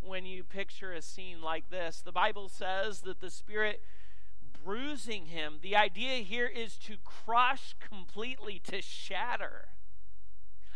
when 0.00 0.24
you 0.24 0.44
picture 0.44 0.92
a 0.92 1.02
scene 1.02 1.40
like 1.42 1.70
this. 1.70 2.00
The 2.04 2.12
Bible 2.12 2.48
says 2.48 3.00
that 3.02 3.20
the 3.20 3.30
Spirit 3.30 3.80
bruising 4.64 5.26
him, 5.26 5.58
the 5.62 5.76
idea 5.76 6.18
here 6.18 6.46
is 6.46 6.76
to 6.76 6.96
crush 7.04 7.74
completely, 7.80 8.60
to 8.64 8.82
shatter. 8.82 9.68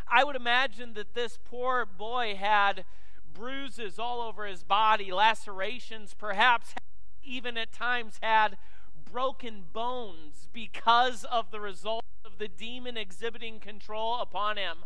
I 0.06 0.24
would 0.24 0.36
imagine 0.36 0.94
that 0.94 1.14
this 1.14 1.38
poor 1.44 1.84
boy 1.86 2.34
had 2.36 2.84
bruises 3.32 3.98
all 3.98 4.20
over 4.20 4.46
his 4.46 4.62
body, 4.62 5.12
lacerations, 5.12 6.14
perhaps 6.14 6.74
even 7.22 7.56
at 7.56 7.72
times 7.72 8.18
had 8.22 8.56
broken 9.10 9.64
bones 9.72 10.48
because 10.52 11.24
of 11.24 11.50
the 11.50 11.60
result 11.60 12.04
the 12.40 12.48
demon 12.48 12.96
exhibiting 12.96 13.60
control 13.60 14.20
upon 14.20 14.56
him. 14.56 14.78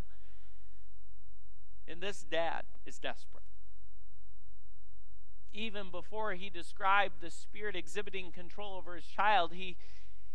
And 1.89 2.03
this 2.03 2.23
dad 2.23 2.65
is 2.85 2.99
desperate 2.99 3.45
even 5.55 5.91
before 5.91 6.33
he 6.33 6.51
described 6.51 7.21
the 7.21 7.31
Spirit 7.31 7.77
exhibiting 7.77 8.33
control 8.33 8.75
over 8.75 8.97
his 8.97 9.07
child, 9.07 9.53
he, 9.55 9.77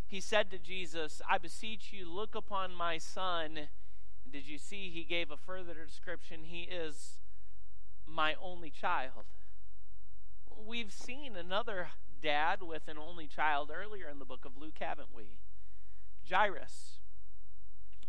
he 0.08 0.22
said 0.22 0.50
to 0.50 0.58
Jesus, 0.58 1.22
I 1.30 1.38
beseech 1.38 1.92
you, 1.92 2.10
look 2.10 2.34
upon 2.34 2.74
my 2.74 2.98
son. 2.98 3.68
Did 4.32 4.48
you 4.48 4.58
see 4.58 4.90
he 4.90 5.04
gave 5.04 5.30
a 5.30 5.38
further 5.38 5.74
description? 5.86 6.46
He 6.46 6.62
is 6.62 7.18
my 8.08 8.36
only 8.42 8.70
child. 8.70 9.26
We've 10.66 10.94
seen 10.94 11.36
another 11.36 11.90
dad 12.22 12.62
with 12.62 12.88
an 12.88 12.98
only 12.98 13.28
child 13.28 13.72
earlier 13.74 14.08
in 14.08 14.20
the 14.20 14.26
book 14.26 14.46
of 14.46 14.58
Luke, 14.58 14.78
haven't 14.80 15.10
we? 15.14 15.38
Jairus 16.30 16.99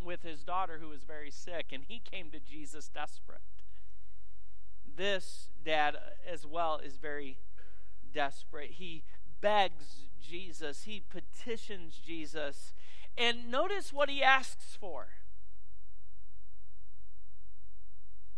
with 0.04 0.22
his 0.22 0.42
daughter 0.42 0.78
who 0.80 0.88
was 0.88 1.02
very 1.02 1.30
sick, 1.30 1.66
and 1.72 1.84
he 1.86 2.00
came 2.00 2.30
to 2.30 2.40
Jesus 2.40 2.88
desperate 2.88 3.42
this 5.00 5.48
dad 5.64 5.96
uh, 5.96 6.30
as 6.30 6.46
well 6.46 6.78
is 6.84 6.96
very 6.96 7.38
desperate. 8.12 8.72
He 8.72 9.02
begs 9.40 10.04
Jesus, 10.20 10.82
he 10.84 11.02
petitions 11.08 11.98
Jesus. 12.04 12.74
And 13.16 13.50
notice 13.50 13.92
what 13.92 14.10
he 14.10 14.22
asks 14.22 14.76
for. 14.78 15.08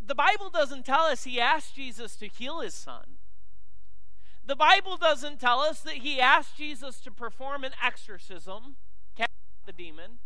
The 0.04 0.14
Bible 0.14 0.50
doesn't 0.50 0.84
tell 0.84 1.02
us 1.02 1.24
he 1.24 1.40
asked 1.40 1.74
Jesus 1.74 2.16
to 2.16 2.28
heal 2.28 2.60
his 2.60 2.74
son. 2.74 3.18
The 4.44 4.56
Bible 4.56 4.96
doesn't 4.96 5.40
tell 5.40 5.60
us 5.60 5.80
that 5.80 5.94
he 5.94 6.20
asked 6.20 6.56
Jesus 6.56 7.00
to 7.00 7.10
perform 7.10 7.62
an 7.62 7.72
exorcism, 7.82 8.76
cast 9.16 9.30
the 9.66 9.72
demon. 9.72 10.18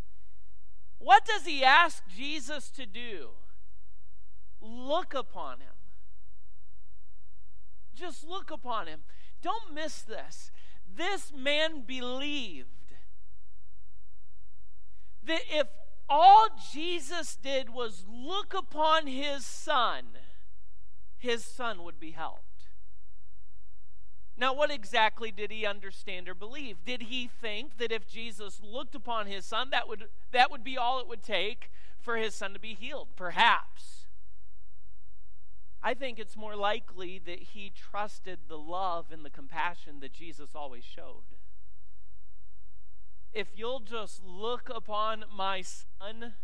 What 0.98 1.24
does 1.24 1.44
he 1.44 1.62
ask 1.62 2.02
Jesus 2.14 2.70
to 2.70 2.86
do? 2.86 3.30
Look 4.60 5.14
upon 5.14 5.60
him. 5.60 5.74
Just 7.94 8.26
look 8.26 8.50
upon 8.50 8.86
him. 8.86 9.00
Don't 9.42 9.74
miss 9.74 10.02
this. 10.02 10.50
This 10.96 11.32
man 11.34 11.82
believed 11.86 12.68
that 15.24 15.42
if 15.50 15.66
all 16.08 16.48
Jesus 16.72 17.36
did 17.36 17.70
was 17.70 18.04
look 18.08 18.54
upon 18.54 19.06
his 19.06 19.44
son, 19.44 20.04
his 21.18 21.44
son 21.44 21.82
would 21.82 21.98
be 21.98 22.12
helped. 22.12 22.45
Now, 24.38 24.52
what 24.52 24.70
exactly 24.70 25.30
did 25.30 25.50
he 25.50 25.64
understand 25.64 26.28
or 26.28 26.34
believe? 26.34 26.84
Did 26.84 27.02
he 27.02 27.30
think 27.40 27.78
that 27.78 27.90
if 27.90 28.06
Jesus 28.06 28.60
looked 28.62 28.94
upon 28.94 29.26
his 29.26 29.46
son, 29.46 29.70
that 29.70 29.88
would, 29.88 30.08
that 30.32 30.50
would 30.50 30.62
be 30.62 30.76
all 30.76 31.00
it 31.00 31.08
would 31.08 31.22
take 31.22 31.70
for 31.98 32.16
his 32.16 32.34
son 32.34 32.52
to 32.52 32.60
be 32.60 32.74
healed? 32.74 33.08
Perhaps. 33.16 34.04
I 35.82 35.94
think 35.94 36.18
it's 36.18 36.36
more 36.36 36.56
likely 36.56 37.18
that 37.20 37.40
he 37.40 37.70
trusted 37.70 38.40
the 38.48 38.58
love 38.58 39.06
and 39.10 39.24
the 39.24 39.30
compassion 39.30 40.00
that 40.00 40.12
Jesus 40.12 40.50
always 40.54 40.84
showed. 40.84 41.22
If 43.32 43.48
you'll 43.54 43.80
just 43.80 44.22
look 44.24 44.70
upon 44.74 45.24
my 45.34 45.62
son, 45.62 46.34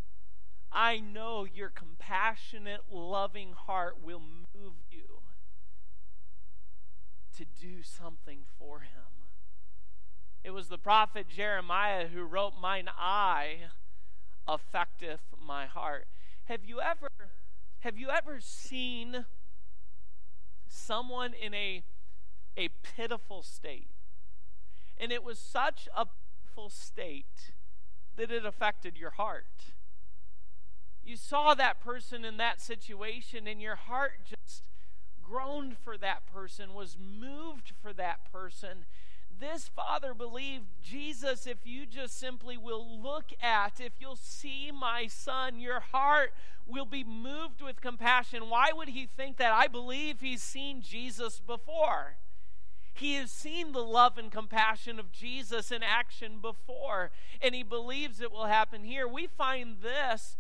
I 0.71 0.99
know 0.99 1.45
your 1.45 1.69
compassionate, 1.69 2.83
loving 2.91 3.53
heart 3.53 3.97
will 4.03 4.21
move 4.21 4.75
you. 4.91 5.21
To 7.37 7.45
do 7.45 7.83
something 7.83 8.41
for 8.59 8.81
him. 8.81 9.29
It 10.45 10.51
was 10.51 10.69
the 10.69 10.79
prophet 10.79 11.27
Jeremiah 11.29 12.09
who 12.09 12.25
wrote, 12.25 12.55
Mine 12.61 12.89
eye 12.99 13.69
affecteth 14.47 15.21
my 15.41 15.67
heart. 15.67 16.07
Have 16.45 16.65
you 16.65 16.81
ever 16.81 17.09
have 17.81 17.99
you 17.99 18.11
ever 18.11 18.39
seen 18.41 19.25
someone 20.69 21.33
in 21.33 21.55
a 21.55 21.83
a 22.57 22.69
pitiful 22.83 23.43
state? 23.43 23.91
And 24.99 25.11
it 25.11 25.25
was 25.25 25.39
such 25.39 25.89
a 25.97 26.07
pitiful 26.07 26.71
state 26.71 27.53
that 28.17 28.31
it 28.31 28.45
affected 28.45 28.97
your 28.97 29.11
heart. 29.11 29.73
You 31.05 31.17
saw 31.17 31.55
that 31.55 31.81
person 31.81 32.25
in 32.25 32.37
that 32.37 32.61
situation, 32.61 33.47
and 33.47 33.61
your 33.61 33.75
heart 33.75 34.13
just 34.25 34.63
groaned 35.23 35.77
for 35.79 35.97
that 35.99 36.27
person, 36.27 36.75
was 36.75 36.97
moved 36.99 37.73
for 37.81 37.93
that 37.93 38.31
person. 38.33 38.85
This 39.41 39.69
father 39.69 40.15
believed, 40.15 40.67
Jesus, 40.83 41.47
if 41.47 41.59
you 41.65 41.87
just 41.87 42.19
simply 42.19 42.57
will 42.57 43.01
look 43.03 43.33
at, 43.43 43.81
if 43.81 43.93
you'll 43.99 44.17
see 44.17 44.71
my 44.71 45.07
son, 45.07 45.59
your 45.59 45.81
heart 45.81 46.33
will 46.67 46.85
be 46.85 47.03
moved 47.03 47.61
with 47.61 47.81
compassion. 47.81 48.49
Why 48.49 48.69
would 48.73 48.91
he 48.91 49.07
think 49.07 49.39
that? 49.39 49.53
I 49.53 49.67
believe 49.67 50.21
he's 50.21 50.43
seen 50.43 50.81
Jesus 50.81 51.41
before. 51.41 52.17
He 52.95 53.15
has 53.15 53.31
seen 53.31 53.73
the 53.73 53.83
love 53.83 54.19
and 54.19 54.31
compassion 54.31 55.01
of 55.01 55.11
Jesus 55.11 55.73
in 55.73 55.83
action 55.83 56.39
before, 56.41 57.11
and 57.41 57.55
he 57.55 57.63
believes 57.63 58.21
it 58.21 58.31
will 58.31 58.47
happen 58.47 58.85
here. 58.85 59.09
We 59.09 59.27
find 59.27 59.79
this 59.83 60.37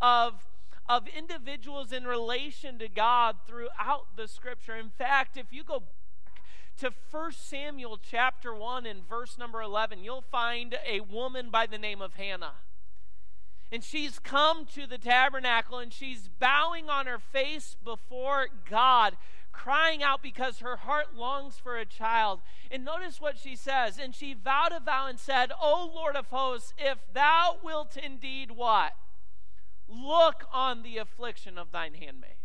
of, 0.00 0.46
of 0.88 1.06
individuals 1.08 1.92
in 1.92 2.04
relation 2.04 2.78
to 2.78 2.88
God 2.88 3.36
throughout 3.46 4.16
the 4.16 4.28
scripture. 4.28 4.76
In 4.76 4.90
fact, 4.90 5.36
if 5.36 5.46
you 5.50 5.64
go 5.64 5.80
back 5.80 6.42
to 6.78 6.92
1 7.10 7.32
Samuel 7.32 7.98
chapter 7.98 8.54
1 8.54 8.84
and 8.84 9.08
verse 9.08 9.38
number 9.38 9.62
11, 9.62 10.04
you'll 10.04 10.24
find 10.30 10.76
a 10.86 11.00
woman 11.00 11.48
by 11.50 11.66
the 11.66 11.78
name 11.78 12.02
of 12.02 12.14
Hannah. 12.14 12.54
And 13.72 13.82
she's 13.82 14.18
come 14.18 14.66
to 14.74 14.86
the 14.86 14.98
tabernacle 14.98 15.78
and 15.78 15.92
she's 15.92 16.28
bowing 16.38 16.90
on 16.90 17.06
her 17.06 17.18
face 17.18 17.76
before 17.82 18.48
God, 18.68 19.16
crying 19.52 20.02
out 20.02 20.22
because 20.22 20.58
her 20.58 20.76
heart 20.76 21.16
longs 21.16 21.58
for 21.58 21.76
a 21.76 21.86
child. 21.86 22.40
And 22.70 22.84
notice 22.84 23.20
what 23.20 23.38
she 23.38 23.56
says. 23.56 23.98
And 23.98 24.14
she 24.14 24.34
vowed 24.34 24.72
a 24.72 24.80
vow 24.80 25.06
and 25.08 25.18
said, 25.18 25.50
O 25.60 25.90
Lord 25.94 26.14
of 26.14 26.26
hosts, 26.26 26.74
if 26.76 26.98
thou 27.14 27.56
wilt 27.64 27.96
indeed 27.96 28.50
what? 28.50 28.92
Look 29.88 30.44
on 30.52 30.82
the 30.82 30.98
affliction 30.98 31.58
of 31.58 31.72
thine 31.72 31.94
handmaid. 31.94 32.36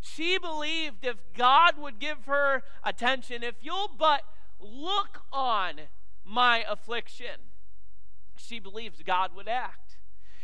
She 0.00 0.36
believed 0.36 1.04
if 1.04 1.16
God 1.36 1.78
would 1.78 2.00
give 2.00 2.24
her 2.26 2.62
attention, 2.82 3.42
if 3.44 3.54
you'll 3.62 3.90
but 3.96 4.22
look 4.58 5.22
on 5.32 5.82
my 6.24 6.64
affliction, 6.68 7.52
she 8.36 8.58
believed 8.58 9.04
God 9.04 9.30
would 9.36 9.48
act. 9.48 9.98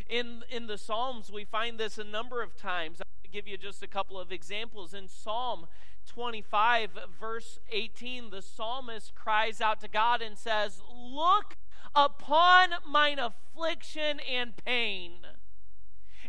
In, 0.09 0.43
in 0.49 0.69
the 0.69 0.79
Psalms, 0.79 1.31
we 1.31 1.45
find 1.45 1.77
this 1.77 1.99
a 1.99 2.05
number 2.05 2.41
of 2.41 2.57
times. 2.57 3.01
I'll 3.01 3.33
give 3.33 3.49
you 3.49 3.59
just 3.59 3.83
a 3.83 3.89
couple 3.89 4.19
of 4.19 4.31
examples. 4.31 4.95
In 4.95 5.09
Psalm 5.09 5.67
25, 6.07 6.91
verse 7.21 7.59
18, 7.71 8.31
the 8.31 8.43
psalmist 8.43 9.15
cries 9.15 9.61
out 9.61 9.81
to 9.81 9.89
God 9.89 10.23
and 10.23 10.39
says, 10.39 10.81
Look 10.91 11.57
upon 11.95 12.71
mine 12.87 13.19
affliction 13.19 14.21
and 14.21 14.57
pain 14.65 15.13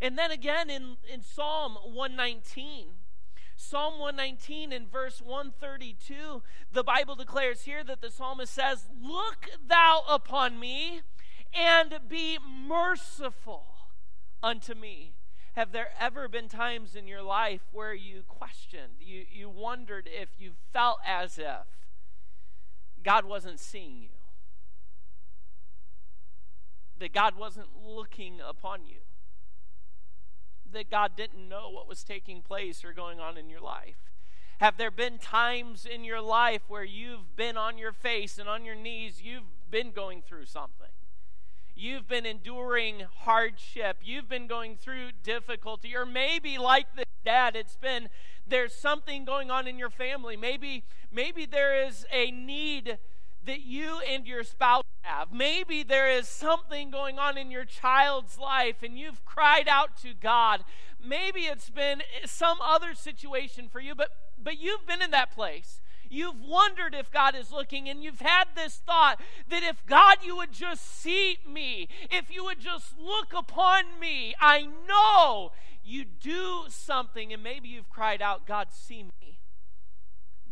and 0.02 0.18
then 0.18 0.32
again 0.32 0.70
in, 0.70 0.98
in 1.12 1.22
Psalm 1.22 1.78
119, 1.84 2.88
Psalm 3.56 4.00
119 4.00 4.72
in 4.72 4.88
verse 4.88 5.22
132, 5.22 6.42
the 6.72 6.84
Bible 6.84 7.16
declares 7.16 7.64
here 7.64 7.84
that 7.84 8.00
the 8.00 8.10
psalmist 8.10 8.54
says, 8.54 8.86
Look 9.02 9.50
thou 9.68 10.04
upon 10.10 10.60
me 10.60 11.02
and 11.54 12.00
be 12.08 12.38
merciful 12.40 13.66
unto 14.42 14.74
me. 14.74 15.14
Have 15.56 15.74
there 15.74 15.90
ever 16.00 16.30
been 16.30 16.48
times 16.48 16.96
in 16.96 17.06
your 17.06 17.22
life 17.22 17.62
where 17.74 17.94
you 17.94 18.24
questioned, 18.28 18.94
you, 19.02 19.26
you 19.30 19.50
wondered 19.50 20.08
if 20.10 20.30
you 20.40 20.54
felt 20.72 21.00
as 21.06 21.38
if 21.38 21.68
God 23.04 23.26
wasn't 23.26 23.60
seeing 23.60 24.02
you? 24.02 24.10
That 27.00 27.14
God 27.14 27.36
wasn't 27.38 27.68
looking 27.86 28.40
upon 28.40 28.86
you? 28.86 29.00
That 30.74 30.90
God 30.90 31.12
didn't 31.16 31.48
know 31.48 31.70
what 31.70 31.88
was 31.88 32.04
taking 32.04 32.42
place 32.42 32.84
or 32.84 32.94
going 32.94 33.20
on 33.20 33.38
in 33.38 33.50
your 33.50 33.62
life? 33.62 33.98
Have 34.60 34.78
there 34.78 34.92
been 34.92 35.18
times 35.18 35.86
in 35.86 36.04
your 36.04 36.22
life 36.22 36.64
where 36.68 36.84
you've 36.84 37.36
been 37.36 37.56
on 37.56 37.78
your 37.78 37.94
face 37.94 38.38
and 38.38 38.50
on 38.50 38.66
your 38.66 38.76
knees, 38.76 39.22
you've 39.24 39.44
been 39.72 39.92
going 39.92 40.22
through 40.22 40.46
something? 40.46 40.90
You've 41.76 42.10
been 42.10 42.26
enduring 42.26 43.06
hardship. 43.20 44.00
You've 44.04 44.28
been 44.28 44.48
going 44.48 44.76
through 44.76 45.12
difficulty. 45.24 45.96
Or 45.96 46.06
maybe 46.06 46.58
like 46.58 46.94
the 46.94 47.06
dad, 47.24 47.56
it's 47.56 47.78
been 47.78 48.10
there's 48.46 48.76
something 48.76 49.24
going 49.24 49.50
on 49.50 49.66
in 49.66 49.80
your 49.80 49.90
family. 49.90 50.36
Maybe 50.36 50.84
maybe 51.10 51.46
there 51.46 51.88
is 51.88 52.06
a 52.12 52.32
need 52.32 52.98
that 53.46 53.62
you 53.62 54.02
and 54.10 54.28
your 54.28 54.44
spouse 54.44 54.84
have. 55.10 55.34
Maybe 55.34 55.84
there 55.84 56.10
is 56.10 56.28
something 56.28 56.92
going 56.92 57.18
on 57.18 57.38
in 57.38 57.52
your 57.52 57.66
child's 57.66 58.38
life 58.38 58.84
and 58.84 58.98
you've 58.98 59.26
cried 59.26 59.68
out 59.68 59.98
to 60.04 60.14
God. 60.14 60.64
Maybe 61.04 61.42
it's 61.42 61.70
been 61.70 62.02
some 62.26 62.58
other 62.62 62.94
situation 62.94 63.70
for 63.70 63.80
you, 63.80 63.96
but 63.96 64.10
but 64.42 64.60
you've 64.60 64.86
been 64.86 65.02
in 65.02 65.12
that 65.12 65.34
place. 65.34 65.82
You've 66.10 66.42
wondered 66.42 66.96
if 66.96 67.12
God 67.12 67.36
is 67.36 67.52
looking, 67.52 67.88
and 67.88 68.04
you've 68.04 68.22
had 68.22 68.46
this 68.56 68.78
thought 68.78 69.22
that 69.50 69.62
if 69.62 69.86
God, 69.86 70.18
you 70.24 70.36
would 70.38 70.52
just 70.52 71.00
see 71.00 71.38
me, 71.48 71.88
if 72.10 72.34
you 72.34 72.44
would 72.46 72.60
just 72.60 72.98
look 72.98 73.32
upon 73.36 74.00
me, 74.00 74.34
I 74.40 74.68
know 74.88 75.52
you 75.84 76.06
do 76.06 76.64
something, 76.70 77.32
and 77.32 77.44
maybe 77.44 77.70
you've 77.70 77.90
cried 77.90 78.24
out, 78.24 78.48
God, 78.48 78.70
see 78.72 79.04
me. 79.04 79.40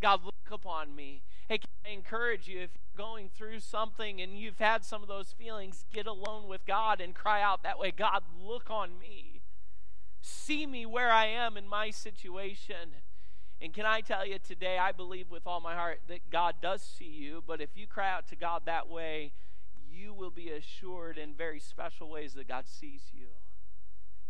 God, 0.00 0.24
look 0.24 0.34
upon 0.52 0.94
me. 0.94 1.22
Hey, 1.48 1.58
can 1.58 1.68
I 1.84 1.88
encourage 1.90 2.46
you 2.46 2.60
if 2.60 2.70
going 2.98 3.30
through 3.34 3.60
something 3.60 4.20
and 4.20 4.38
you've 4.38 4.58
had 4.58 4.84
some 4.84 5.00
of 5.00 5.08
those 5.08 5.32
feelings, 5.32 5.86
get 5.92 6.06
alone 6.06 6.48
with 6.48 6.66
God 6.66 7.00
and 7.00 7.14
cry 7.14 7.40
out 7.40 7.62
that 7.62 7.78
way 7.78 7.90
God, 7.90 8.22
look 8.38 8.70
on 8.70 8.98
me. 8.98 9.40
See 10.20 10.66
me 10.66 10.84
where 10.84 11.10
I 11.10 11.26
am 11.26 11.56
in 11.56 11.66
my 11.66 11.90
situation. 11.90 12.96
And 13.60 13.72
can 13.72 13.86
I 13.86 14.00
tell 14.00 14.26
you 14.26 14.38
today, 14.38 14.76
I 14.78 14.92
believe 14.92 15.30
with 15.30 15.46
all 15.46 15.60
my 15.60 15.74
heart 15.74 16.00
that 16.08 16.28
God 16.30 16.56
does 16.60 16.82
see 16.82 17.04
you, 17.04 17.42
but 17.46 17.60
if 17.60 17.70
you 17.76 17.86
cry 17.86 18.10
out 18.10 18.28
to 18.28 18.36
God 18.36 18.62
that 18.66 18.88
way, 18.88 19.32
you 19.90 20.12
will 20.12 20.30
be 20.30 20.50
assured 20.50 21.16
in 21.16 21.34
very 21.34 21.60
special 21.60 22.10
ways 22.10 22.34
that 22.34 22.48
God 22.48 22.66
sees 22.66 23.02
you. 23.12 23.28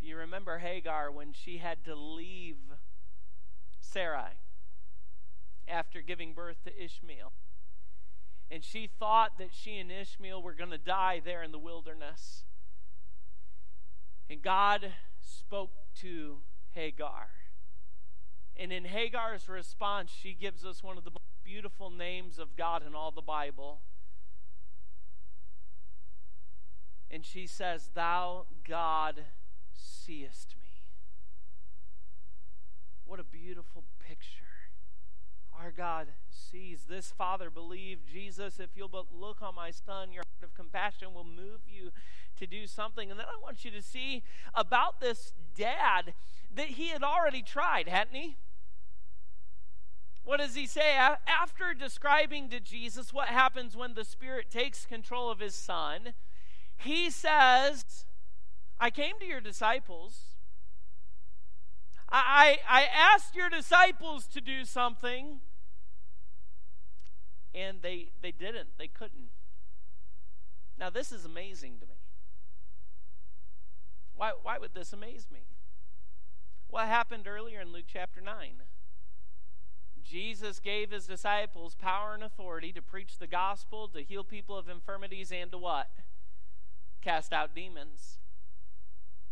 Do 0.00 0.06
you 0.06 0.16
remember 0.16 0.58
Hagar 0.58 1.10
when 1.10 1.32
she 1.32 1.58
had 1.58 1.84
to 1.86 1.94
leave 1.94 2.56
Sarai? 3.80 4.36
after 5.70 6.00
giving 6.00 6.32
birth 6.32 6.62
to 6.64 6.82
Ishmael. 6.82 7.32
And 8.50 8.64
she 8.64 8.86
thought 8.86 9.38
that 9.38 9.50
she 9.52 9.78
and 9.78 9.92
Ishmael 9.92 10.42
were 10.42 10.54
going 10.54 10.70
to 10.70 10.78
die 10.78 11.20
there 11.22 11.42
in 11.42 11.52
the 11.52 11.58
wilderness. 11.58 12.44
And 14.30 14.42
God 14.42 14.92
spoke 15.20 15.72
to 16.00 16.38
Hagar. 16.70 17.28
And 18.56 18.72
in 18.72 18.84
Hagar's 18.84 19.48
response, 19.48 20.10
she 20.10 20.32
gives 20.32 20.64
us 20.64 20.82
one 20.82 20.96
of 20.98 21.04
the 21.04 21.10
most 21.10 21.18
beautiful 21.44 21.90
names 21.90 22.38
of 22.38 22.56
God 22.56 22.84
in 22.86 22.94
all 22.94 23.10
the 23.10 23.22
Bible. 23.22 23.80
And 27.10 27.24
she 27.24 27.46
says, 27.46 27.90
Thou, 27.94 28.46
God, 28.66 29.24
seest 29.72 30.54
me. 30.60 30.68
What 33.04 33.20
a 33.20 33.24
beautiful 33.24 33.84
picture 34.06 34.57
our 35.60 35.70
God 35.70 36.08
sees. 36.30 36.84
This 36.88 37.12
father 37.16 37.50
believed 37.50 38.08
Jesus, 38.10 38.60
if 38.60 38.70
you'll 38.76 38.88
but 38.88 39.06
look 39.12 39.42
on 39.42 39.54
my 39.54 39.70
son, 39.70 40.12
your 40.12 40.22
heart 40.22 40.50
of 40.50 40.54
compassion 40.54 41.14
will 41.14 41.24
move 41.24 41.60
you 41.68 41.90
to 42.38 42.46
do 42.46 42.66
something. 42.66 43.10
And 43.10 43.18
then 43.18 43.26
I 43.26 43.42
want 43.42 43.64
you 43.64 43.70
to 43.72 43.82
see 43.82 44.22
about 44.54 45.00
this 45.00 45.32
dad 45.56 46.14
that 46.54 46.68
he 46.68 46.88
had 46.88 47.02
already 47.02 47.42
tried, 47.42 47.88
hadn't 47.88 48.14
he? 48.14 48.36
What 50.24 50.40
does 50.40 50.54
he 50.54 50.66
say? 50.66 50.94
After 50.94 51.74
describing 51.74 52.50
to 52.50 52.60
Jesus 52.60 53.12
what 53.12 53.28
happens 53.28 53.76
when 53.76 53.94
the 53.94 54.04
Spirit 54.04 54.50
takes 54.50 54.84
control 54.84 55.30
of 55.30 55.40
his 55.40 55.54
son, 55.54 56.12
he 56.76 57.10
says, 57.10 58.04
I 58.78 58.90
came 58.90 59.18
to 59.20 59.26
your 59.26 59.40
disciples. 59.40 60.20
I, 62.10 62.58
I 62.68 62.84
asked 62.84 63.34
your 63.34 63.50
disciples 63.50 64.26
to 64.28 64.40
do 64.40 64.64
something, 64.64 65.40
and 67.54 67.82
they 67.82 68.10
they 68.22 68.30
didn't 68.30 68.68
they 68.78 68.88
couldn't 68.88 69.30
now 70.78 70.90
this 70.90 71.12
is 71.12 71.24
amazing 71.24 71.78
to 71.80 71.86
me 71.86 71.96
why 74.14 74.32
why 74.42 74.58
would 74.58 74.74
this 74.74 74.92
amaze 74.92 75.26
me 75.32 75.46
what 76.68 76.86
happened 76.86 77.26
earlier 77.26 77.60
in 77.60 77.72
luke 77.72 77.86
chapter 77.86 78.20
9 78.20 78.62
Jesus 80.08 80.58
gave 80.58 80.90
his 80.90 81.06
disciples 81.06 81.74
power 81.74 82.14
and 82.14 82.22
authority 82.22 82.72
to 82.72 82.80
preach 82.80 83.18
the 83.18 83.26
gospel, 83.26 83.88
to 83.88 84.02
heal 84.02 84.24
people 84.24 84.56
of 84.56 84.68
infirmities, 84.68 85.30
and 85.30 85.50
to 85.52 85.58
what? 85.58 85.90
Cast 87.02 87.32
out 87.32 87.54
demons. 87.54 88.18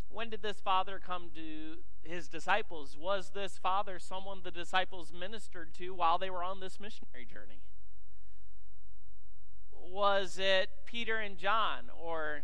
When 0.08 0.28
did 0.28 0.42
this 0.42 0.60
father 0.60 1.00
come 1.04 1.30
to 1.34 1.78
his 2.02 2.28
disciples? 2.28 2.96
Was 2.98 3.30
this 3.30 3.58
father 3.58 3.98
someone 3.98 4.40
the 4.44 4.50
disciples 4.50 5.12
ministered 5.12 5.74
to 5.74 5.94
while 5.94 6.18
they 6.18 6.30
were 6.30 6.44
on 6.44 6.60
this 6.60 6.78
missionary 6.78 7.24
journey? 7.24 7.62
Was 9.90 10.38
it 10.38 10.68
Peter 10.84 11.16
and 11.16 11.38
John 11.38 11.90
or 12.02 12.42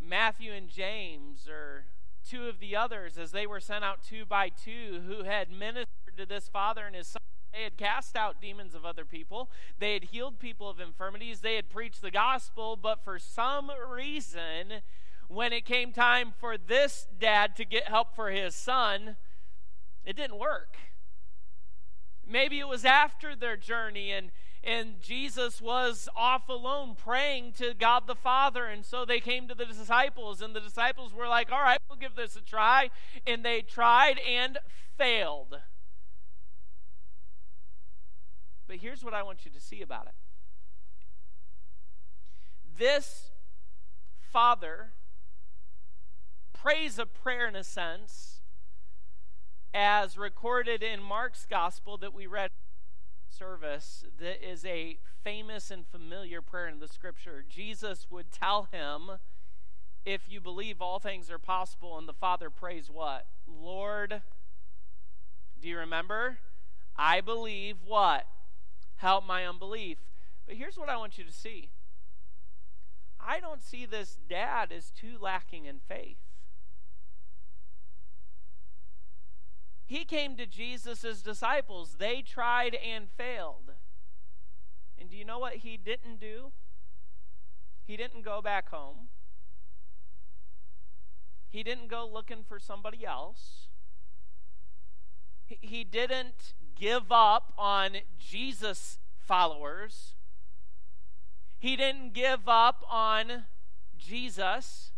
Matthew 0.00 0.52
and 0.52 0.68
James 0.68 1.48
or 1.48 1.84
two 2.28 2.48
of 2.48 2.60
the 2.60 2.76
others 2.76 3.16
as 3.16 3.32
they 3.32 3.46
were 3.46 3.60
sent 3.60 3.84
out 3.84 4.02
two 4.02 4.24
by 4.24 4.48
two 4.48 5.02
who 5.06 5.24
had 5.24 5.50
ministered 5.50 6.16
to 6.16 6.26
this 6.26 6.48
father 6.48 6.86
and 6.86 6.96
his 6.96 7.06
son? 7.06 7.20
They 7.52 7.64
had 7.64 7.76
cast 7.76 8.16
out 8.16 8.40
demons 8.40 8.74
of 8.74 8.84
other 8.84 9.04
people. 9.04 9.50
They 9.78 9.92
had 9.94 10.04
healed 10.04 10.38
people 10.38 10.70
of 10.70 10.80
infirmities. 10.80 11.40
They 11.40 11.56
had 11.56 11.68
preached 11.68 12.00
the 12.00 12.10
gospel. 12.10 12.76
But 12.76 13.04
for 13.04 13.18
some 13.18 13.70
reason, 13.90 14.80
when 15.28 15.52
it 15.52 15.64
came 15.64 15.92
time 15.92 16.32
for 16.38 16.56
this 16.56 17.06
dad 17.18 17.54
to 17.56 17.64
get 17.64 17.88
help 17.88 18.16
for 18.16 18.30
his 18.30 18.54
son, 18.54 19.16
it 20.04 20.16
didn't 20.16 20.38
work. 20.38 20.76
Maybe 22.26 22.58
it 22.58 22.68
was 22.68 22.84
after 22.84 23.36
their 23.36 23.56
journey 23.56 24.12
and 24.12 24.30
and 24.64 25.00
Jesus 25.00 25.60
was 25.60 26.08
off 26.16 26.48
alone 26.48 26.94
praying 26.94 27.52
to 27.54 27.74
God 27.74 28.06
the 28.06 28.14
Father. 28.14 28.66
And 28.66 28.84
so 28.84 29.04
they 29.04 29.18
came 29.18 29.48
to 29.48 29.54
the 29.54 29.64
disciples, 29.64 30.40
and 30.40 30.54
the 30.54 30.60
disciples 30.60 31.12
were 31.12 31.26
like, 31.26 31.50
All 31.50 31.60
right, 31.60 31.78
we'll 31.88 31.98
give 31.98 32.14
this 32.14 32.36
a 32.36 32.40
try. 32.40 32.90
And 33.26 33.44
they 33.44 33.62
tried 33.62 34.18
and 34.20 34.58
failed. 34.96 35.58
But 38.68 38.76
here's 38.76 39.04
what 39.04 39.14
I 39.14 39.22
want 39.22 39.44
you 39.44 39.50
to 39.50 39.60
see 39.60 39.82
about 39.82 40.06
it 40.06 40.14
this 42.78 43.30
father 44.32 44.92
prays 46.52 46.98
a 46.98 47.06
prayer 47.06 47.46
in 47.46 47.56
a 47.56 47.64
sense, 47.64 48.40
as 49.74 50.16
recorded 50.16 50.82
in 50.82 51.02
Mark's 51.02 51.44
gospel 51.44 51.96
that 51.98 52.14
we 52.14 52.26
read 52.26 52.50
service, 53.32 54.04
that 54.18 54.46
is 54.46 54.64
a 54.64 54.98
famous 55.22 55.70
and 55.70 55.86
familiar 55.86 56.42
prayer 56.42 56.68
in 56.68 56.78
the 56.78 56.88
scripture. 56.88 57.44
Jesus 57.48 58.06
would 58.10 58.30
tell 58.30 58.68
him, 58.70 59.18
If 60.04 60.22
you 60.28 60.40
believe 60.40 60.80
all 60.80 60.98
things 60.98 61.30
are 61.30 61.38
possible, 61.38 61.98
and 61.98 62.08
the 62.08 62.12
Father 62.12 62.50
prays 62.50 62.90
what? 62.90 63.26
Lord, 63.46 64.22
do 65.60 65.68
you 65.68 65.78
remember? 65.78 66.38
I 66.96 67.20
believe 67.20 67.76
what? 67.86 68.26
Help 68.96 69.26
my 69.26 69.46
unbelief. 69.46 69.98
But 70.46 70.56
here's 70.56 70.76
what 70.76 70.88
I 70.88 70.96
want 70.96 71.18
you 71.18 71.24
to 71.24 71.32
see 71.32 71.70
I 73.20 73.40
don't 73.40 73.62
see 73.62 73.86
this 73.86 74.18
dad 74.28 74.72
as 74.72 74.90
too 74.90 75.16
lacking 75.20 75.66
in 75.66 75.78
faith. 75.78 76.18
He 79.84 80.04
came 80.04 80.36
to 80.36 80.46
Jesus' 80.46 81.22
disciples. 81.22 81.96
They 81.98 82.22
tried 82.22 82.74
and 82.74 83.08
failed. 83.10 83.72
And 84.98 85.10
do 85.10 85.16
you 85.16 85.24
know 85.24 85.38
what 85.38 85.56
he 85.56 85.76
didn't 85.76 86.20
do? 86.20 86.52
He 87.84 87.96
didn't 87.96 88.22
go 88.22 88.40
back 88.40 88.70
home. 88.70 89.08
He 91.50 91.62
didn't 91.62 91.88
go 91.88 92.08
looking 92.10 92.44
for 92.48 92.58
somebody 92.58 93.04
else. 93.04 93.68
He 95.46 95.84
didn't 95.84 96.54
give 96.74 97.12
up 97.12 97.52
on 97.58 97.98
Jesus' 98.18 98.98
followers. 99.18 100.14
He 101.58 101.76
didn't 101.76 102.14
give 102.14 102.48
up 102.48 102.84
on 102.88 103.44
Jesus. 103.98 104.91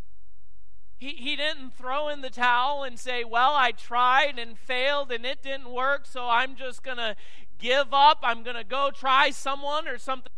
He, 1.04 1.10
he 1.16 1.36
didn't 1.36 1.74
throw 1.74 2.08
in 2.08 2.22
the 2.22 2.30
towel 2.30 2.82
and 2.82 2.98
say, 2.98 3.24
Well, 3.24 3.52
I 3.54 3.72
tried 3.72 4.38
and 4.38 4.58
failed 4.58 5.12
and 5.12 5.26
it 5.26 5.42
didn't 5.42 5.70
work, 5.70 6.06
so 6.06 6.30
I'm 6.30 6.56
just 6.56 6.82
going 6.82 6.96
to 6.96 7.14
give 7.58 7.92
up. 7.92 8.20
I'm 8.22 8.42
going 8.42 8.56
to 8.56 8.64
go 8.64 8.90
try 8.90 9.28
someone 9.28 9.86
or 9.86 9.98
something. 9.98 10.32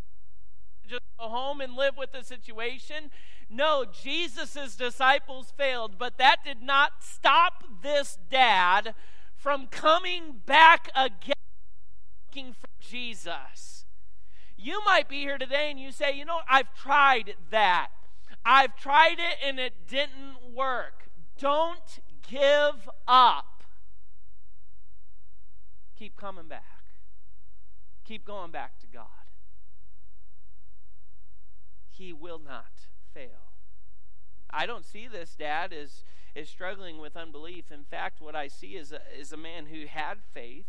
Just 0.84 1.02
go 1.20 1.28
home 1.28 1.60
and 1.60 1.76
live 1.76 1.96
with 1.96 2.10
the 2.10 2.24
situation. 2.24 3.12
No, 3.48 3.84
Jesus' 3.84 4.74
disciples 4.74 5.52
failed, 5.56 5.98
but 5.98 6.18
that 6.18 6.38
did 6.44 6.60
not 6.60 6.94
stop 6.98 7.62
this 7.80 8.18
dad 8.28 8.96
from 9.36 9.68
coming 9.68 10.40
back 10.46 10.90
again 10.96 11.34
looking 12.28 12.52
for 12.52 12.66
Jesus. 12.80 13.84
You 14.56 14.82
might 14.84 15.08
be 15.08 15.20
here 15.20 15.38
today 15.38 15.70
and 15.70 15.78
you 15.78 15.92
say, 15.92 16.16
You 16.16 16.24
know, 16.24 16.40
I've 16.50 16.74
tried 16.74 17.36
that. 17.52 17.90
I've 18.44 18.76
tried 18.76 19.18
it 19.18 19.38
and 19.44 19.58
it 19.58 19.88
didn't 19.88 20.45
work. 20.56 21.10
Don't 21.38 22.00
give 22.28 22.88
up. 23.06 23.62
Keep 25.98 26.16
coming 26.16 26.48
back. 26.48 26.62
Keep 28.04 28.24
going 28.24 28.50
back 28.50 28.78
to 28.80 28.86
God. 28.86 29.06
He 31.90 32.12
will 32.12 32.38
not 32.38 32.72
fail. 33.12 33.52
I 34.50 34.66
don't 34.66 34.84
see 34.84 35.08
this 35.08 35.34
dad 35.34 35.72
as, 35.72 36.04
as 36.34 36.48
struggling 36.48 36.98
with 36.98 37.16
unbelief. 37.16 37.70
In 37.70 37.84
fact, 37.84 38.20
what 38.20 38.36
I 38.36 38.48
see 38.48 38.76
is 38.76 38.92
a, 38.92 39.00
is 39.18 39.32
a 39.32 39.36
man 39.36 39.66
who 39.66 39.86
had 39.86 40.18
faith. 40.32 40.66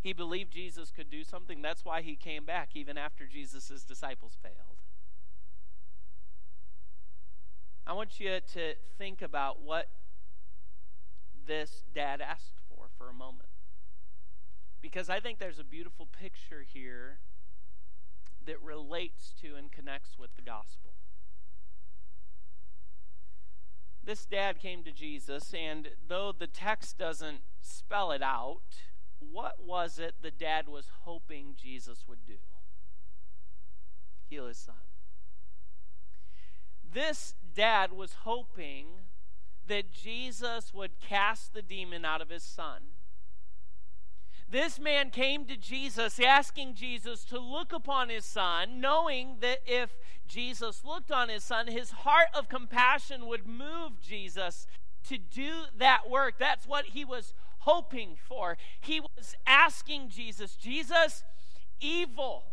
He 0.00 0.12
believed 0.12 0.52
Jesus 0.52 0.90
could 0.90 1.10
do 1.10 1.24
something. 1.24 1.62
That's 1.62 1.84
why 1.84 2.02
he 2.02 2.14
came 2.14 2.44
back, 2.44 2.70
even 2.74 2.98
after 2.98 3.26
Jesus' 3.26 3.84
disciples 3.84 4.36
failed. 4.42 4.82
I 7.86 7.92
want 7.92 8.18
you 8.18 8.40
to 8.54 8.74
think 8.96 9.20
about 9.20 9.60
what 9.60 9.88
this 11.46 11.84
dad 11.94 12.20
asked 12.20 12.60
for 12.68 12.88
for 12.96 13.10
a 13.10 13.12
moment. 13.12 13.50
Because 14.80 15.10
I 15.10 15.20
think 15.20 15.38
there's 15.38 15.58
a 15.58 15.64
beautiful 15.64 16.06
picture 16.06 16.64
here 16.66 17.18
that 18.46 18.62
relates 18.62 19.32
to 19.40 19.54
and 19.56 19.70
connects 19.70 20.18
with 20.18 20.34
the 20.36 20.42
gospel. 20.42 20.92
This 24.02 24.26
dad 24.26 24.58
came 24.58 24.82
to 24.84 24.92
Jesus, 24.92 25.54
and 25.54 25.88
though 26.06 26.32
the 26.32 26.46
text 26.46 26.98
doesn't 26.98 27.40
spell 27.60 28.12
it 28.12 28.22
out, 28.22 28.60
what 29.18 29.64
was 29.64 29.98
it 29.98 30.16
the 30.20 30.30
dad 30.30 30.68
was 30.68 30.86
hoping 31.04 31.54
Jesus 31.56 32.04
would 32.06 32.26
do? 32.26 32.36
Heal 34.28 34.46
his 34.46 34.58
son. 34.58 34.74
This 36.92 37.34
dad 37.54 37.92
was 37.92 38.16
hoping 38.24 38.86
that 39.66 39.92
Jesus 39.92 40.74
would 40.74 41.00
cast 41.00 41.54
the 41.54 41.62
demon 41.62 42.04
out 42.04 42.20
of 42.20 42.28
his 42.28 42.42
son. 42.42 42.82
This 44.48 44.78
man 44.78 45.10
came 45.10 45.46
to 45.46 45.56
Jesus 45.56 46.20
asking 46.20 46.74
Jesus 46.74 47.24
to 47.24 47.38
look 47.38 47.72
upon 47.72 48.08
his 48.08 48.24
son, 48.24 48.80
knowing 48.80 49.38
that 49.40 49.60
if 49.66 49.90
Jesus 50.28 50.84
looked 50.84 51.10
on 51.10 51.28
his 51.28 51.42
son, 51.42 51.66
his 51.66 51.90
heart 51.90 52.28
of 52.34 52.48
compassion 52.48 53.26
would 53.26 53.46
move 53.46 54.00
Jesus 54.00 54.66
to 55.08 55.18
do 55.18 55.64
that 55.76 56.08
work. 56.08 56.34
That's 56.38 56.66
what 56.66 56.86
he 56.86 57.04
was 57.04 57.34
hoping 57.60 58.16
for. 58.28 58.58
He 58.80 59.00
was 59.00 59.34
asking 59.46 60.10
Jesus, 60.10 60.54
Jesus, 60.56 61.24
evil 61.80 62.44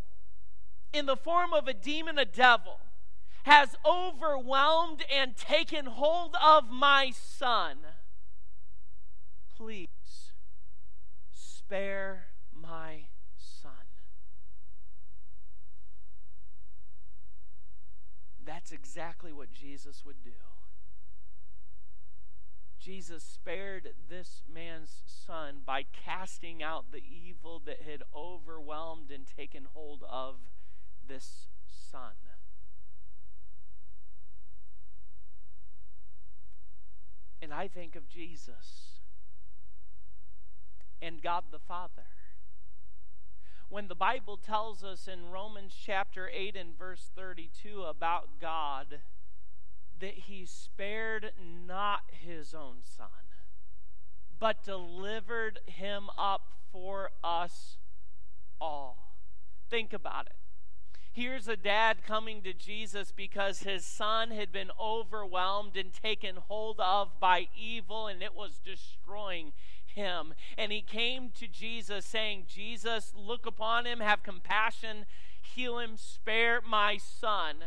in 0.94 1.06
the 1.06 1.18
form 1.18 1.54
of 1.54 1.68
a 1.68 1.74
demon, 1.74 2.18
a 2.18 2.26
devil 2.26 2.80
has 3.44 3.76
overwhelmed 3.86 5.04
and 5.14 5.36
taken 5.36 5.86
hold 5.86 6.36
of 6.44 6.70
my 6.70 7.12
son. 7.14 7.78
Please 9.56 10.34
spare 11.32 12.28
my 12.54 13.06
son. 13.38 13.72
That's 18.44 18.72
exactly 18.72 19.32
what 19.32 19.52
Jesus 19.52 20.04
would 20.06 20.24
do. 20.24 20.32
Jesus 22.80 23.24
spared 23.24 23.90
this 24.10 24.42
man's 24.52 25.04
son 25.06 25.58
by 25.64 25.84
casting 25.84 26.64
out 26.64 26.92
the 26.92 27.04
evil 27.08 27.62
that 27.66 27.84
had 27.84 28.02
overwhelmed 28.16 29.12
and 29.12 29.28
taken 29.28 29.68
hold 29.72 30.04
of 30.10 30.38
this 31.08 31.48
son. 31.92 32.16
And 37.42 37.54
I 37.54 37.68
think 37.68 37.96
of 37.96 38.08
Jesus 38.08 39.00
and 41.02 41.22
God 41.22 41.46
the 41.52 41.60
Father. 41.60 42.06
When 43.70 43.88
the 43.88 43.96
Bible 43.96 44.38
tells 44.38 44.84
us 44.84 45.08
in 45.08 45.32
Romans 45.32 45.74
chapter 45.74 46.30
8 46.32 46.56
and 46.56 46.78
verse 46.78 47.10
32 47.16 47.84
about 47.84 48.40
God, 48.40 49.00
that 50.00 50.14
he 50.14 50.46
spared 50.46 51.32
not 51.40 52.02
his 52.12 52.54
own 52.54 52.78
son, 52.84 53.08
but 54.40 54.64
delivered 54.64 55.60
him 55.66 56.10
up 56.18 56.50
for 56.72 57.12
us 57.24 57.78
all. 58.60 59.16
Think 59.70 59.94
about 59.94 60.26
it. 60.26 60.41
Here's 61.14 61.50
a 61.50 61.58
dad 61.58 62.06
coming 62.08 62.42
to 62.44 62.54
Jesus 62.54 63.12
because 63.12 63.64
his 63.64 63.86
son 63.86 64.32
had 64.32 64.52
been 64.54 64.72
overwhelmed 64.80 65.76
and 65.76 65.92
taken 65.94 66.38
hold 66.38 66.80
of 66.80 67.20
by 67.20 67.50
evil 67.54 68.08
and 68.08 68.24
it 68.24 68.34
was 68.34 68.62
destroying 68.64 69.52
him. 69.86 70.34
And 70.58 70.72
he 70.72 70.82
came 70.82 71.30
to 71.32 71.48
Jesus 71.48 72.06
saying, 72.06 72.46
Jesus, 72.48 73.12
look 73.14 73.46
upon 73.46 73.86
him, 73.86 74.00
have 74.00 74.24
compassion, 74.24 75.06
heal 75.42 75.80
him, 75.80 75.98
spare 75.98 76.62
my 76.62 76.98
son 76.98 77.58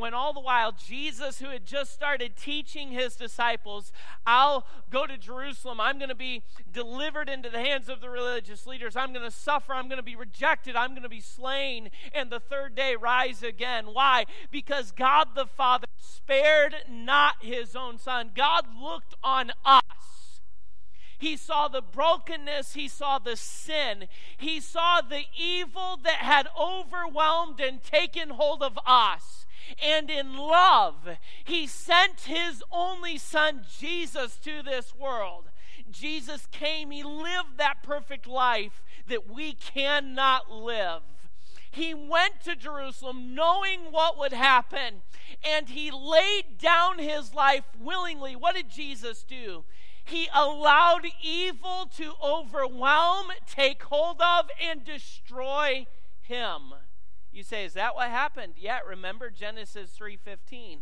when 0.00 0.14
all 0.14 0.32
the 0.32 0.40
while 0.40 0.72
Jesus, 0.72 1.38
who 1.38 1.50
had 1.50 1.64
just 1.64 1.92
started 1.92 2.36
teaching 2.36 2.90
his 2.90 3.16
disciples, 3.16 3.92
I'll 4.26 4.66
go 4.90 5.06
to 5.06 5.16
Jerusalem, 5.16 5.80
I'm 5.80 5.98
going 5.98 6.08
to 6.08 6.14
be 6.14 6.42
delivered 6.72 7.28
into 7.28 7.50
the 7.50 7.60
hands 7.60 7.88
of 7.88 8.00
the 8.00 8.10
religious 8.10 8.66
leaders, 8.66 8.96
I'm 8.96 9.12
going 9.12 9.24
to 9.24 9.30
suffer, 9.30 9.72
I'm 9.74 9.88
going 9.88 9.98
to 9.98 10.02
be 10.02 10.16
rejected, 10.16 10.76
I'm 10.76 10.90
going 10.90 11.02
to 11.02 11.08
be 11.08 11.20
slain, 11.20 11.90
and 12.12 12.30
the 12.30 12.40
third 12.40 12.74
day 12.74 12.96
rise 12.96 13.42
again. 13.42 13.86
Why? 13.92 14.24
Because 14.50 14.92
God 14.92 15.28
the 15.34 15.46
Father 15.46 15.86
spared 15.98 16.74
not 16.88 17.36
his 17.40 17.76
own 17.76 17.98
Son, 17.98 18.30
God 18.34 18.64
looked 18.80 19.14
on 19.22 19.52
us. 19.64 19.82
He 21.20 21.36
saw 21.36 21.68
the 21.68 21.82
brokenness. 21.82 22.72
He 22.72 22.88
saw 22.88 23.18
the 23.18 23.36
sin. 23.36 24.08
He 24.38 24.58
saw 24.58 25.02
the 25.02 25.24
evil 25.38 25.98
that 26.02 26.20
had 26.20 26.48
overwhelmed 26.58 27.60
and 27.60 27.84
taken 27.84 28.30
hold 28.30 28.62
of 28.62 28.78
us 28.86 29.44
and 29.82 30.10
in 30.10 30.36
love, 30.36 31.16
he 31.44 31.66
sent 31.66 32.22
his 32.22 32.62
only 32.70 33.18
son, 33.18 33.64
Jesus, 33.78 34.36
to 34.38 34.62
this 34.62 34.94
world. 34.94 35.50
Jesus 35.90 36.46
came, 36.52 36.90
he 36.90 37.02
lived 37.02 37.58
that 37.58 37.82
perfect 37.82 38.26
life 38.26 38.82
that 39.08 39.28
we 39.28 39.52
cannot 39.52 40.50
live. 40.50 41.02
He 41.70 41.94
went 41.94 42.40
to 42.44 42.56
Jerusalem 42.56 43.34
knowing 43.34 43.92
what 43.92 44.18
would 44.18 44.32
happen, 44.32 45.02
and 45.44 45.68
he 45.68 45.90
laid 45.90 46.58
down 46.58 46.98
his 46.98 47.32
life 47.34 47.64
willingly. 47.78 48.34
What 48.34 48.56
did 48.56 48.70
Jesus 48.70 49.22
do? 49.22 49.64
He 50.04 50.28
allowed 50.34 51.06
evil 51.22 51.88
to 51.96 52.14
overwhelm, 52.22 53.28
take 53.46 53.82
hold 53.84 54.20
of, 54.20 54.46
and 54.60 54.84
destroy 54.84 55.86
him. 56.22 56.74
You 57.32 57.42
say, 57.42 57.64
is 57.64 57.74
that 57.74 57.94
what 57.94 58.08
happened? 58.08 58.54
Yeah, 58.56 58.80
remember 58.80 59.30
Genesis 59.30 59.96
3:15. 59.96 60.80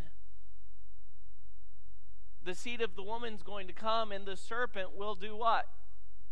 The 2.43 2.55
seed 2.55 2.81
of 2.81 2.95
the 2.95 3.03
woman's 3.03 3.43
going 3.43 3.67
to 3.67 3.73
come 3.73 4.11
and 4.11 4.25
the 4.25 4.37
serpent 4.37 4.95
will 4.95 5.13
do 5.13 5.35
what? 5.35 5.67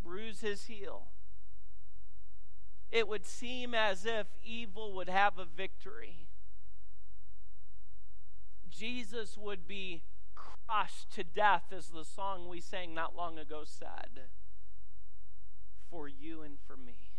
Bruise 0.02 0.42
his 0.42 0.66
heel. 0.66 1.08
It 2.90 3.08
would 3.08 3.26
seem 3.26 3.76
as 3.76 4.06
if 4.06 4.28
evil 4.44 4.94
would 4.94 5.10
have 5.10 5.38
a 5.38 5.46
victory. 5.46 6.28
Jesus 8.70 9.38
would 9.38 9.68
be 9.68 10.04
crushed 10.34 11.12
to 11.12 11.24
death, 11.24 11.74
as 11.76 11.90
the 11.90 12.06
song 12.06 12.48
we 12.48 12.62
sang 12.62 12.94
not 12.94 13.16
long 13.16 13.38
ago 13.38 13.64
said, 13.66 14.30
for 15.90 16.08
you 16.08 16.42
and 16.42 16.58
for 16.66 16.78
me 16.78 17.17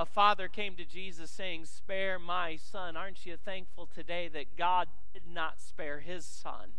a 0.00 0.06
father 0.06 0.48
came 0.48 0.76
to 0.76 0.84
Jesus 0.86 1.30
saying, 1.30 1.66
Spare 1.66 2.18
my 2.18 2.56
son. 2.56 2.96
Aren't 2.96 3.26
you 3.26 3.36
thankful 3.36 3.86
today 3.86 4.28
that 4.28 4.56
God 4.56 4.88
did 5.12 5.24
not 5.30 5.60
spare 5.60 6.00
his 6.00 6.24
son? 6.24 6.70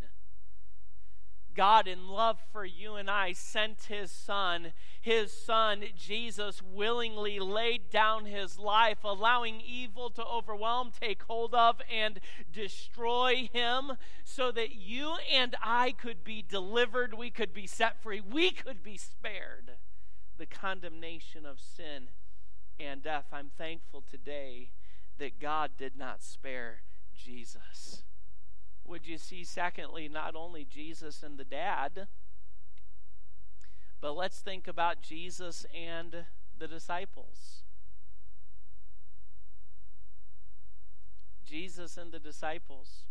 God, 1.54 1.88
in 1.88 2.08
love 2.08 2.40
for 2.52 2.66
you 2.66 2.96
and 2.96 3.12
I, 3.12 3.34
sent 3.34 3.84
his 3.90 4.12
son. 4.12 4.74
His 5.00 5.32
son, 5.32 5.84
Jesus, 5.96 6.64
willingly 6.64 7.40
laid 7.40 7.92
down 7.92 8.26
his 8.26 8.58
life, 8.58 9.04
allowing 9.04 9.62
evil 9.62 10.10
to 10.12 10.26
overwhelm, 10.26 10.92
take 11.00 11.22
hold 11.22 11.54
of, 11.54 11.80
and 11.94 12.20
destroy 12.52 13.50
him 13.54 13.98
so 14.24 14.52
that 14.52 14.74
you 14.74 15.18
and 15.32 15.56
I 15.62 15.92
could 15.92 16.24
be 16.24 16.42
delivered, 16.42 17.14
we 17.14 17.30
could 17.30 17.54
be 17.54 17.68
set 17.68 18.02
free, 18.02 18.20
we 18.20 18.50
could 18.50 18.82
be 18.82 18.98
spared 18.98 19.74
the 20.40 20.48
condemnation 20.48 21.46
of 21.46 21.60
sin 21.60 22.08
and 22.84 23.04
death, 23.04 23.26
I'm 23.32 23.50
thankful 23.58 24.04
today 24.10 24.72
that 25.18 25.40
God 25.40 25.72
did 25.78 25.96
not 25.96 26.24
spare 26.24 26.82
Jesus. 27.16 28.04
Would 28.86 29.08
you 29.08 29.18
see, 29.18 29.44
secondly, 29.44 30.10
not 30.10 30.36
only 30.36 30.66
Jesus 30.66 31.24
and 31.24 31.38
the 31.38 31.46
dad, 31.46 32.08
but 34.02 34.14
let's 34.14 34.40
think 34.40 34.68
about 34.68 35.02
Jesus 35.02 35.66
and 35.74 36.26
the 36.58 36.68
disciples. 36.68 37.64
Jesus 41.46 41.98
and 41.98 42.12
the 42.12 42.20
disciples. 42.20 43.04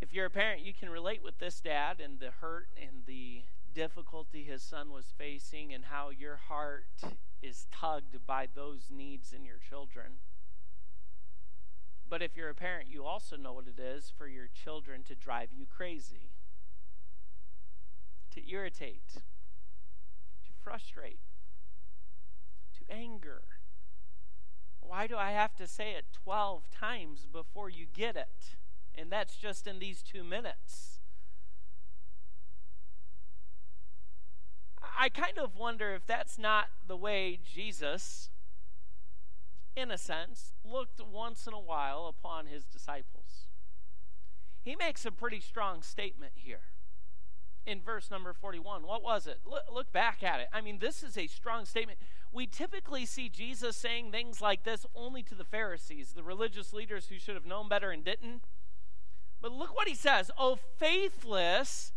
If 0.00 0.14
you're 0.14 0.26
a 0.26 0.30
parent, 0.30 0.62
you 0.62 0.72
can 0.72 0.90
relate 0.90 1.22
with 1.22 1.38
this 1.38 1.60
dad 1.60 2.00
and 2.00 2.20
the 2.20 2.30
hurt 2.40 2.68
and 2.80 3.02
the 3.06 3.42
difficulty 3.74 4.44
his 4.44 4.62
son 4.62 4.90
was 4.90 5.12
facing 5.18 5.74
and 5.74 5.84
how 5.86 6.10
your 6.10 6.36
heart 6.48 6.86
is 7.42 7.66
tugged 7.70 8.26
by 8.26 8.46
those 8.52 8.88
needs 8.90 9.32
in 9.32 9.44
your 9.44 9.58
children. 9.58 10.18
But 12.08 12.22
if 12.22 12.36
you're 12.36 12.50
a 12.50 12.54
parent, 12.54 12.88
you 12.88 13.04
also 13.04 13.36
know 13.36 13.52
what 13.52 13.66
it 13.66 13.80
is 13.80 14.12
for 14.16 14.28
your 14.28 14.48
children 14.48 15.02
to 15.04 15.14
drive 15.14 15.48
you 15.52 15.66
crazy, 15.66 16.30
to 18.32 18.48
irritate, 18.50 19.14
to 20.44 20.52
frustrate, 20.62 21.20
to 22.78 22.94
anger. 22.94 23.42
Why 24.80 25.08
do 25.08 25.16
I 25.16 25.32
have 25.32 25.56
to 25.56 25.66
say 25.66 25.92
it 25.92 26.04
12 26.12 26.70
times 26.70 27.26
before 27.30 27.68
you 27.68 27.86
get 27.92 28.16
it? 28.16 28.56
And 28.94 29.10
that's 29.10 29.36
just 29.36 29.66
in 29.66 29.80
these 29.80 30.02
two 30.02 30.22
minutes. 30.22 31.00
I 34.98 35.08
kind 35.08 35.38
of 35.38 35.56
wonder 35.56 35.94
if 35.94 36.06
that's 36.06 36.38
not 36.38 36.68
the 36.86 36.96
way 36.96 37.38
Jesus, 37.44 38.30
in 39.74 39.90
a 39.90 39.98
sense, 39.98 40.54
looked 40.64 41.00
once 41.00 41.46
in 41.46 41.52
a 41.52 41.60
while 41.60 42.06
upon 42.06 42.46
his 42.46 42.64
disciples. 42.64 43.46
He 44.62 44.76
makes 44.76 45.06
a 45.06 45.12
pretty 45.12 45.40
strong 45.40 45.82
statement 45.82 46.32
here 46.34 46.62
in 47.66 47.80
verse 47.80 48.10
number 48.10 48.32
41. 48.32 48.86
What 48.86 49.02
was 49.02 49.26
it? 49.26 49.40
Look, 49.44 49.64
look, 49.72 49.92
back 49.92 50.22
at 50.22 50.40
it. 50.40 50.48
I 50.52 50.60
mean, 50.60 50.78
this 50.78 51.02
is 51.02 51.18
a 51.18 51.26
strong 51.26 51.64
statement. 51.64 51.98
We 52.32 52.46
typically 52.46 53.06
see 53.06 53.28
Jesus 53.28 53.76
saying 53.76 54.12
things 54.12 54.40
like 54.40 54.64
this 54.64 54.86
only 54.94 55.22
to 55.24 55.34
the 55.34 55.44
Pharisees, 55.44 56.12
the 56.12 56.22
religious 56.22 56.72
leaders 56.72 57.06
who 57.06 57.18
should 57.18 57.34
have 57.34 57.46
known 57.46 57.68
better 57.68 57.90
and 57.90 58.04
didn't. 58.04 58.42
But 59.40 59.52
look 59.52 59.74
what 59.74 59.88
he 59.88 59.94
says 59.94 60.30
Oh, 60.38 60.56
faithless 60.78 61.92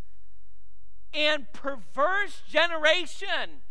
and 1.14 1.52
perverse 1.54 2.42
generation. 2.48 3.62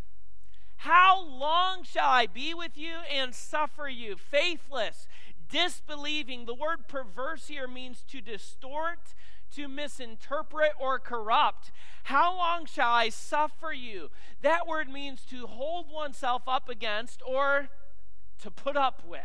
How 0.78 1.20
long 1.20 1.82
shall 1.82 2.08
I 2.08 2.26
be 2.26 2.54
with 2.54 2.76
you 2.76 2.98
and 3.12 3.34
suffer 3.34 3.88
you? 3.88 4.16
Faithless, 4.16 5.06
disbelieving. 5.50 6.46
The 6.46 6.54
word 6.54 6.86
perverse 6.86 7.48
here 7.48 7.66
means 7.66 8.04
to 8.08 8.20
distort, 8.20 9.14
to 9.56 9.66
misinterpret, 9.66 10.72
or 10.78 10.98
corrupt. 11.00 11.72
How 12.04 12.36
long 12.36 12.64
shall 12.64 12.92
I 12.92 13.08
suffer 13.08 13.72
you? 13.72 14.10
That 14.42 14.68
word 14.68 14.88
means 14.88 15.22
to 15.30 15.46
hold 15.46 15.90
oneself 15.90 16.42
up 16.46 16.68
against 16.68 17.22
or 17.26 17.68
to 18.40 18.50
put 18.50 18.76
up 18.76 19.02
with. 19.04 19.20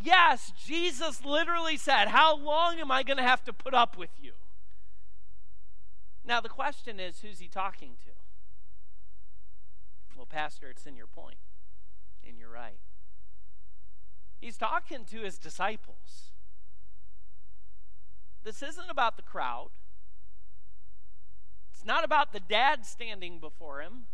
Yes, 0.00 0.52
Jesus 0.64 1.24
literally 1.24 1.76
said, 1.76 2.08
How 2.08 2.36
long 2.36 2.78
am 2.78 2.90
I 2.90 3.02
going 3.02 3.16
to 3.16 3.22
have 3.22 3.44
to 3.44 3.52
put 3.52 3.74
up 3.74 3.96
with 3.96 4.10
you? 4.20 4.32
Now, 6.24 6.40
the 6.40 6.48
question 6.48 6.98
is 6.98 7.20
who's 7.20 7.38
he 7.38 7.48
talking 7.48 7.96
to? 8.04 8.10
Well, 10.16 10.26
Pastor, 10.26 10.70
it's 10.70 10.86
in 10.86 10.96
your 10.96 11.06
point, 11.06 11.36
and 12.26 12.38
you're 12.38 12.50
right. 12.50 12.78
He's 14.40 14.56
talking 14.56 15.04
to 15.06 15.20
his 15.20 15.38
disciples. 15.38 16.30
This 18.42 18.62
isn't 18.62 18.90
about 18.90 19.16
the 19.16 19.22
crowd. 19.22 19.70
It's 21.72 21.84
not 21.84 22.04
about 22.04 22.32
the 22.32 22.40
dad 22.40 22.86
standing 22.86 23.38
before 23.38 23.80
him. 23.80 24.04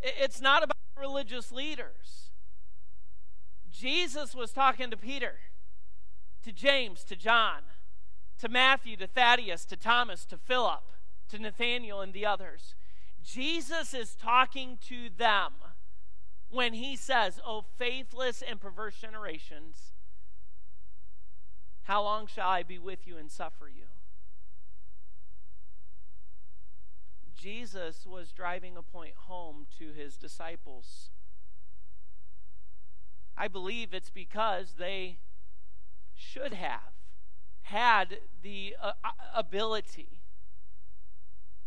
It's 0.00 0.40
not 0.40 0.62
about 0.62 0.76
religious 0.98 1.50
leaders. 1.52 2.30
Jesus 3.70 4.34
was 4.34 4.52
talking 4.52 4.90
to 4.90 4.96
Peter, 4.96 5.34
to 6.42 6.52
James, 6.52 7.04
to 7.04 7.16
John 7.16 7.62
to 8.40 8.48
Matthew, 8.48 8.96
to 8.96 9.06
Thaddeus, 9.06 9.64
to 9.66 9.76
Thomas, 9.76 10.24
to 10.26 10.38
Philip, 10.38 10.82
to 11.28 11.38
Nathanael, 11.38 12.00
and 12.00 12.12
the 12.12 12.24
others. 12.24 12.74
Jesus 13.22 13.92
is 13.92 14.14
talking 14.14 14.78
to 14.88 15.10
them 15.14 15.52
when 16.48 16.72
he 16.72 16.96
says, 16.96 17.38
O 17.46 17.64
faithless 17.78 18.42
and 18.42 18.60
perverse 18.60 18.96
generations, 18.96 19.92
how 21.82 22.02
long 22.02 22.26
shall 22.26 22.48
I 22.48 22.62
be 22.62 22.78
with 22.78 23.06
you 23.06 23.18
and 23.18 23.30
suffer 23.30 23.68
you? 23.68 23.84
Jesus 27.36 28.06
was 28.06 28.32
driving 28.32 28.76
a 28.76 28.82
point 28.82 29.14
home 29.16 29.66
to 29.78 29.92
his 29.92 30.16
disciples. 30.16 31.10
I 33.36 33.48
believe 33.48 33.92
it's 33.92 34.10
because 34.10 34.74
they 34.78 35.18
should 36.14 36.52
have 36.52 36.99
had 37.70 38.18
the 38.42 38.74
uh, 38.82 38.92
ability 39.34 40.20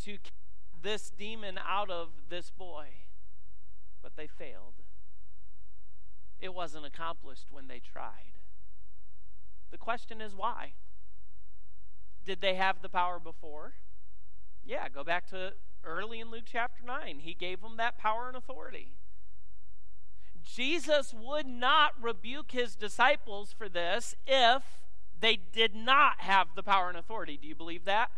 to 0.03 0.11
keep 0.11 0.33
this 0.81 1.09
demon 1.09 1.57
out 1.65 1.89
of 1.89 2.09
this 2.29 2.51
boy, 2.51 2.87
but 4.01 4.17
they 4.17 4.27
failed. 4.27 4.73
It 6.41 6.53
wasn't 6.53 6.85
accomplished 6.85 7.47
when 7.51 7.69
they 7.69 7.79
tried. 7.79 8.37
The 9.71 9.77
question 9.77 10.19
is 10.19 10.35
why? 10.35 10.73
Did 12.25 12.41
they 12.41 12.55
have 12.55 12.81
the 12.81 12.89
power 12.89 13.17
before? 13.17 13.75
Yeah, 14.65 14.89
go 14.89 15.05
back 15.05 15.25
to 15.29 15.53
early 15.85 16.19
in 16.19 16.29
Luke 16.29 16.43
chapter 16.45 16.83
9. 16.83 17.19
He 17.19 17.33
gave 17.33 17.61
them 17.61 17.77
that 17.77 17.97
power 17.97 18.27
and 18.27 18.35
authority. 18.35 18.97
Jesus 20.43 21.13
would 21.17 21.47
not 21.47 21.93
rebuke 22.01 22.51
his 22.51 22.75
disciples 22.75 23.53
for 23.57 23.69
this 23.69 24.15
if 24.27 24.82
they 25.23 25.39
did 25.53 25.73
not 25.73 26.19
have 26.19 26.47
the 26.53 26.61
power 26.61 26.89
and 26.89 26.97
authority. 26.97 27.39
Do 27.41 27.47
you 27.47 27.55
believe 27.55 27.85
that? 27.85 28.11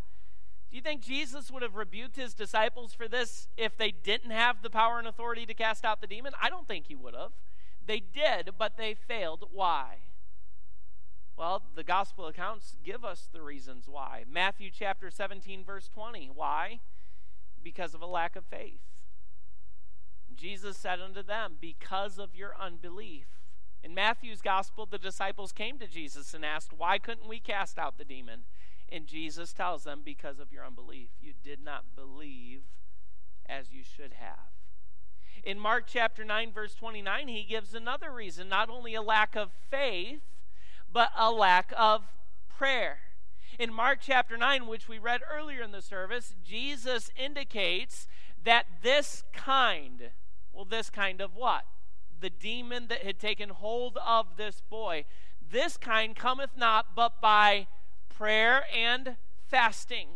Do 0.71 0.75
you 0.75 0.81
think 0.81 1.03
Jesus 1.03 1.51
would 1.51 1.61
have 1.61 1.75
rebuked 1.75 2.15
his 2.15 2.33
disciples 2.33 2.95
for 2.95 3.07
this 3.07 3.47
if 3.55 3.77
they 3.77 3.91
didn't 3.91 4.31
have 4.31 4.63
the 4.63 4.71
power 4.71 4.97
and 4.97 5.07
authority 5.07 5.45
to 5.45 5.53
cast 5.53 5.85
out 5.85 6.01
the 6.01 6.07
demon? 6.07 6.33
I 6.41 6.49
don't 6.49 6.67
think 6.67 6.87
he 6.87 6.95
would 6.95 7.13
have. 7.13 7.33
They 7.85 7.99
did, 7.99 8.55
but 8.57 8.75
they 8.75 8.95
failed. 8.95 9.45
Why? 9.51 9.97
Well, 11.37 11.61
the 11.75 11.83
gospel 11.83 12.25
accounts 12.25 12.75
give 12.83 13.05
us 13.05 13.29
the 13.31 13.43
reasons 13.43 13.85
why. 13.87 14.23
Matthew 14.27 14.71
chapter 14.73 15.11
17, 15.11 15.63
verse 15.63 15.87
20. 15.93 16.31
Why? 16.33 16.79
Because 17.61 17.93
of 17.93 18.01
a 18.01 18.07
lack 18.07 18.35
of 18.35 18.45
faith. 18.45 18.81
Jesus 20.33 20.75
said 20.75 20.99
unto 20.99 21.21
them, 21.21 21.57
Because 21.61 22.17
of 22.17 22.35
your 22.35 22.55
unbelief. 22.59 23.27
In 23.85 23.93
Matthew's 23.93 24.41
gospel, 24.41 24.87
the 24.87 24.97
disciples 24.97 25.51
came 25.51 25.77
to 25.77 25.85
Jesus 25.85 26.33
and 26.33 26.43
asked, 26.43 26.73
Why 26.73 26.97
couldn't 26.97 27.29
we 27.29 27.39
cast 27.39 27.77
out 27.77 27.99
the 27.99 28.03
demon? 28.03 28.45
And 28.91 29.05
Jesus 29.05 29.53
tells 29.53 29.83
them, 29.83 30.01
Because 30.03 30.39
of 30.39 30.51
your 30.51 30.65
unbelief. 30.65 31.09
You 31.21 31.33
did 31.43 31.63
not 31.63 31.95
believe 31.95 32.61
as 33.47 33.71
you 33.71 33.83
should 33.83 34.13
have. 34.13 34.49
In 35.43 35.59
Mark 35.59 35.83
chapter 35.85 36.25
9, 36.25 36.51
verse 36.51 36.73
29, 36.73 37.27
he 37.27 37.43
gives 37.43 37.75
another 37.75 38.09
reason 38.11 38.49
not 38.49 38.71
only 38.71 38.95
a 38.95 39.03
lack 39.03 39.35
of 39.35 39.51
faith, 39.69 40.21
but 40.91 41.11
a 41.15 41.31
lack 41.31 41.71
of 41.77 42.05
prayer. 42.49 42.97
In 43.59 43.71
Mark 43.71 43.99
chapter 44.01 44.35
9, 44.35 44.65
which 44.65 44.89
we 44.89 44.97
read 44.97 45.21
earlier 45.31 45.61
in 45.61 45.71
the 45.71 45.83
service, 45.83 46.33
Jesus 46.43 47.11
indicates 47.15 48.07
that 48.43 48.65
this 48.81 49.23
kind, 49.31 50.09
well, 50.51 50.65
this 50.65 50.89
kind 50.89 51.21
of 51.21 51.35
what? 51.35 51.65
The 52.19 52.29
demon 52.29 52.87
that 52.87 53.03
had 53.03 53.19
taken 53.19 53.49
hold 53.49 53.97
of 54.05 54.37
this 54.37 54.61
boy, 54.69 55.05
this 55.51 55.77
kind 55.77 56.15
cometh 56.15 56.51
not 56.57 56.95
but 56.95 57.21
by 57.21 57.67
prayer 58.09 58.63
and 58.73 59.15
fasting. 59.47 60.07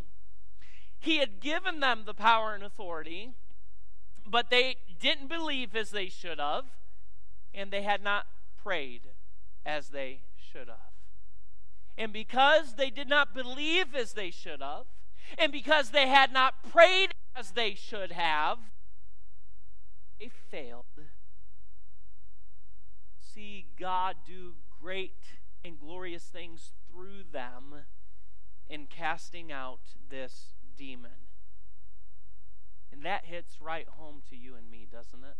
He 0.98 1.18
had 1.18 1.40
given 1.40 1.80
them 1.80 2.02
the 2.04 2.14
power 2.14 2.54
and 2.54 2.62
authority, 2.62 3.30
but 4.26 4.50
they 4.50 4.76
didn't 5.00 5.28
believe 5.28 5.74
as 5.74 5.90
they 5.90 6.08
should 6.08 6.38
have, 6.38 6.64
and 7.54 7.70
they 7.70 7.82
had 7.82 8.02
not 8.02 8.26
prayed 8.62 9.02
as 9.64 9.88
they 9.88 10.20
should 10.36 10.68
have. 10.68 10.92
And 11.96 12.12
because 12.12 12.74
they 12.74 12.90
did 12.90 13.08
not 13.08 13.34
believe 13.34 13.94
as 13.94 14.12
they 14.12 14.30
should 14.30 14.60
have, 14.60 14.86
and 15.38 15.52
because 15.52 15.90
they 15.90 16.08
had 16.08 16.32
not 16.32 16.54
prayed 16.70 17.14
as 17.36 17.52
they 17.52 17.74
should 17.74 18.12
have, 18.12 18.58
they 20.18 20.30
failed. 20.50 20.84
See 23.40 23.64
God 23.78 24.16
do 24.26 24.52
great 24.82 25.38
and 25.64 25.80
glorious 25.80 26.24
things 26.24 26.72
through 26.86 27.22
them 27.32 27.86
in 28.68 28.86
casting 28.86 29.50
out 29.50 29.80
this 30.10 30.52
demon. 30.76 31.28
And 32.92 33.02
that 33.02 33.24
hits 33.24 33.58
right 33.58 33.88
home 33.88 34.20
to 34.28 34.36
you 34.36 34.56
and 34.56 34.70
me, 34.70 34.86
doesn't 34.92 35.24
it? 35.24 35.38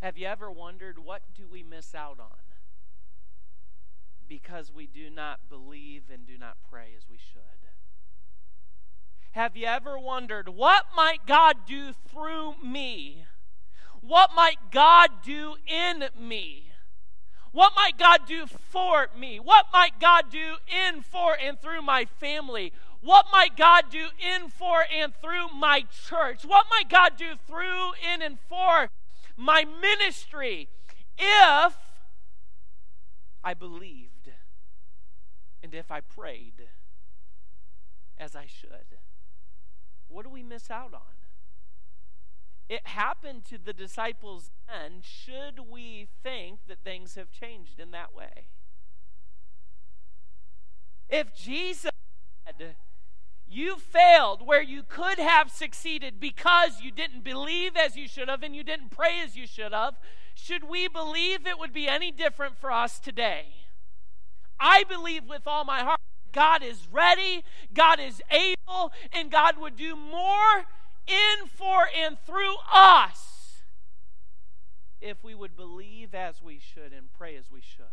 Have 0.00 0.18
you 0.18 0.26
ever 0.26 0.50
wondered 0.50 0.98
what 0.98 1.22
do 1.32 1.46
we 1.46 1.62
miss 1.62 1.94
out 1.94 2.18
on? 2.18 2.42
Because 4.26 4.72
we 4.72 4.88
do 4.88 5.08
not 5.08 5.48
believe 5.48 6.10
and 6.12 6.26
do 6.26 6.36
not 6.36 6.56
pray 6.68 6.88
as 6.96 7.08
we 7.08 7.18
should. 7.18 7.71
Have 9.32 9.56
you 9.56 9.66
ever 9.66 9.98
wondered 9.98 10.48
what 10.48 10.84
might 10.94 11.26
God 11.26 11.64
do 11.66 11.92
through 11.92 12.54
me? 12.62 13.24
What 14.00 14.30
might 14.36 14.70
God 14.70 15.10
do 15.24 15.54
in 15.66 16.04
me? 16.18 16.70
What 17.50 17.72
might 17.74 17.98
God 17.98 18.20
do 18.26 18.46
for 18.46 19.08
me? 19.18 19.38
What 19.38 19.66
might 19.72 20.00
God 20.00 20.24
do 20.30 20.56
in, 20.68 21.02
for, 21.02 21.36
and 21.38 21.60
through 21.60 21.82
my 21.82 22.04
family? 22.04 22.72
What 23.00 23.26
might 23.32 23.56
God 23.56 23.84
do 23.90 24.08
in, 24.18 24.48
for, 24.48 24.84
and 24.92 25.14
through 25.14 25.48
my 25.48 25.84
church? 26.06 26.44
What 26.44 26.66
might 26.70 26.88
God 26.88 27.16
do 27.16 27.34
through, 27.46 27.92
in, 28.14 28.22
and 28.22 28.38
for 28.38 28.88
my 29.36 29.64
ministry 29.64 30.68
if 31.18 31.74
I 33.44 33.54
believed 33.54 34.30
and 35.62 35.74
if 35.74 35.90
I 35.90 36.00
prayed 36.00 36.68
as 38.18 38.36
I 38.36 38.46
should. 38.46 38.98
What 40.12 40.24
do 40.24 40.30
we 40.30 40.42
miss 40.42 40.70
out 40.70 40.92
on? 40.92 41.00
It 42.68 42.86
happened 42.86 43.44
to 43.46 43.58
the 43.58 43.72
disciples 43.72 44.50
then. 44.68 45.00
Should 45.02 45.70
we 45.70 46.08
think 46.22 46.60
that 46.68 46.78
things 46.84 47.16
have 47.16 47.30
changed 47.30 47.80
in 47.80 47.90
that 47.90 48.14
way? 48.14 48.46
If 51.08 51.34
Jesus 51.34 51.90
said, 52.46 52.76
you 53.46 53.76
failed 53.76 54.46
where 54.46 54.62
you 54.62 54.82
could 54.82 55.18
have 55.18 55.50
succeeded 55.50 56.18
because 56.18 56.80
you 56.80 56.90
didn't 56.90 57.24
believe 57.24 57.76
as 57.76 57.96
you 57.96 58.08
should 58.08 58.28
have 58.28 58.42
and 58.42 58.56
you 58.56 58.64
didn't 58.64 58.90
pray 58.90 59.20
as 59.22 59.36
you 59.36 59.46
should 59.46 59.72
have. 59.72 59.94
Should 60.34 60.64
we 60.64 60.88
believe 60.88 61.46
it 61.46 61.58
would 61.58 61.74
be 61.74 61.88
any 61.88 62.10
different 62.10 62.56
for 62.56 62.72
us 62.72 62.98
today? 62.98 63.48
I 64.58 64.84
believe 64.84 65.24
with 65.28 65.46
all 65.46 65.64
my 65.64 65.80
heart 65.80 66.00
God 66.32 66.62
is 66.62 66.88
ready, 66.90 67.44
God 67.74 68.00
is 68.00 68.22
able, 68.30 68.92
and 69.12 69.30
God 69.30 69.58
would 69.58 69.76
do 69.76 69.94
more 69.94 70.64
in, 71.06 71.46
for, 71.46 71.88
and 71.96 72.18
through 72.26 72.56
us 72.72 73.32
if 75.00 75.22
we 75.24 75.34
would 75.34 75.56
believe 75.56 76.14
as 76.14 76.40
we 76.40 76.58
should 76.58 76.92
and 76.92 77.12
pray 77.12 77.36
as 77.36 77.50
we 77.50 77.60
should 77.60 77.86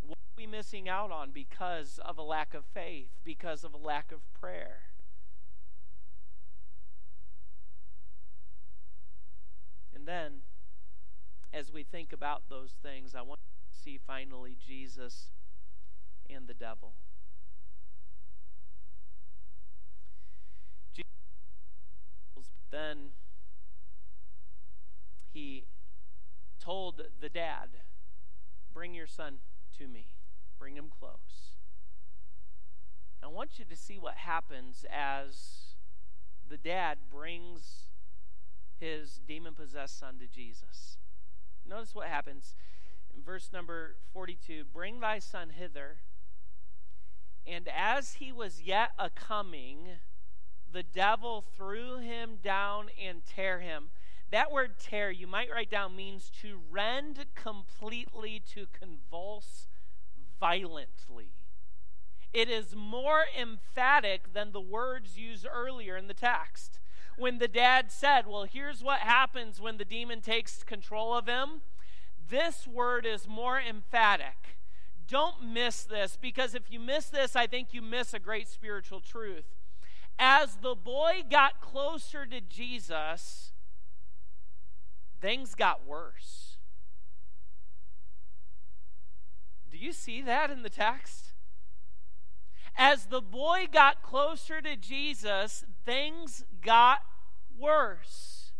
What 0.00 0.16
are 0.16 0.36
we 0.36 0.46
missing 0.46 0.88
out 0.88 1.10
on 1.10 1.30
because 1.32 1.98
of 2.04 2.16
a 2.16 2.22
lack 2.22 2.54
of 2.54 2.64
faith, 2.64 3.10
because 3.24 3.64
of 3.64 3.74
a 3.74 3.76
lack 3.76 4.12
of 4.12 4.20
prayer? 4.32 4.78
And 9.92 10.06
then, 10.06 10.42
as 11.52 11.72
we 11.72 11.82
think 11.82 12.12
about 12.12 12.42
those 12.48 12.76
things, 12.80 13.16
I 13.16 13.22
want 13.22 13.40
to 13.72 13.78
see 13.78 13.98
finally 13.98 14.56
Jesus 14.64 15.30
and 16.30 16.46
the 16.46 16.54
devil. 16.54 16.94
Jesus, 20.94 21.06
then 22.70 23.10
he 25.32 25.64
told 26.60 27.02
the 27.20 27.28
dad, 27.28 27.68
Bring 28.72 28.94
your 28.94 29.06
son 29.06 29.38
to 29.78 29.88
me. 29.88 30.08
Bring 30.58 30.76
him 30.76 30.90
close. 30.98 31.56
I 33.22 33.26
want 33.26 33.58
you 33.58 33.64
to 33.64 33.76
see 33.76 33.98
what 33.98 34.14
happens 34.14 34.84
as 34.90 35.74
the 36.48 36.56
dad 36.56 36.98
brings 37.10 37.88
his 38.78 39.20
demon 39.26 39.54
possessed 39.54 39.98
son 39.98 40.18
to 40.18 40.26
Jesus. 40.26 40.98
Notice 41.68 41.94
what 41.94 42.08
happens 42.08 42.54
in 43.14 43.22
verse 43.22 43.50
number 43.52 43.96
42 44.12 44.64
Bring 44.72 45.00
thy 45.00 45.18
son 45.18 45.50
hither. 45.50 45.98
And 47.48 47.68
as 47.68 48.14
he 48.14 48.30
was 48.30 48.62
yet 48.62 48.90
a 48.98 49.08
coming, 49.08 50.00
the 50.70 50.82
devil 50.82 51.42
threw 51.56 51.98
him 51.98 52.38
down 52.42 52.90
and 53.02 53.24
tear 53.24 53.60
him. 53.60 53.90
That 54.30 54.52
word 54.52 54.78
tear, 54.78 55.10
you 55.10 55.26
might 55.26 55.50
write 55.50 55.70
down, 55.70 55.96
means 55.96 56.30
to 56.42 56.60
rend 56.70 57.24
completely, 57.34 58.42
to 58.52 58.66
convulse 58.66 59.68
violently. 60.38 61.30
It 62.34 62.50
is 62.50 62.76
more 62.76 63.24
emphatic 63.38 64.34
than 64.34 64.52
the 64.52 64.60
words 64.60 65.18
used 65.18 65.46
earlier 65.50 65.96
in 65.96 66.08
the 66.08 66.14
text. 66.14 66.78
When 67.16 67.38
the 67.38 67.48
dad 67.48 67.90
said, 67.90 68.26
Well, 68.26 68.44
here's 68.44 68.82
what 68.82 69.00
happens 69.00 69.60
when 69.60 69.78
the 69.78 69.84
demon 69.86 70.20
takes 70.20 70.62
control 70.62 71.14
of 71.14 71.26
him, 71.26 71.62
this 72.28 72.66
word 72.66 73.06
is 73.06 73.26
more 73.26 73.58
emphatic. 73.58 74.57
Don't 75.08 75.42
miss 75.42 75.84
this 75.84 76.18
because 76.20 76.54
if 76.54 76.70
you 76.70 76.78
miss 76.78 77.06
this, 77.06 77.34
I 77.34 77.46
think 77.46 77.72
you 77.72 77.82
miss 77.82 78.14
a 78.14 78.18
great 78.18 78.46
spiritual 78.46 79.00
truth. 79.00 79.46
As 80.18 80.56
the 80.56 80.74
boy 80.74 81.22
got 81.28 81.60
closer 81.60 82.26
to 82.26 82.40
Jesus, 82.40 83.52
things 85.20 85.54
got 85.54 85.86
worse. 85.86 86.56
Do 89.70 89.78
you 89.78 89.92
see 89.92 90.22
that 90.22 90.50
in 90.50 90.62
the 90.62 90.70
text? 90.70 91.32
As 92.76 93.06
the 93.06 93.20
boy 93.20 93.66
got 93.72 94.02
closer 94.02 94.60
to 94.60 94.76
Jesus, 94.76 95.64
things 95.84 96.44
got 96.62 97.00
worse. 97.58 98.52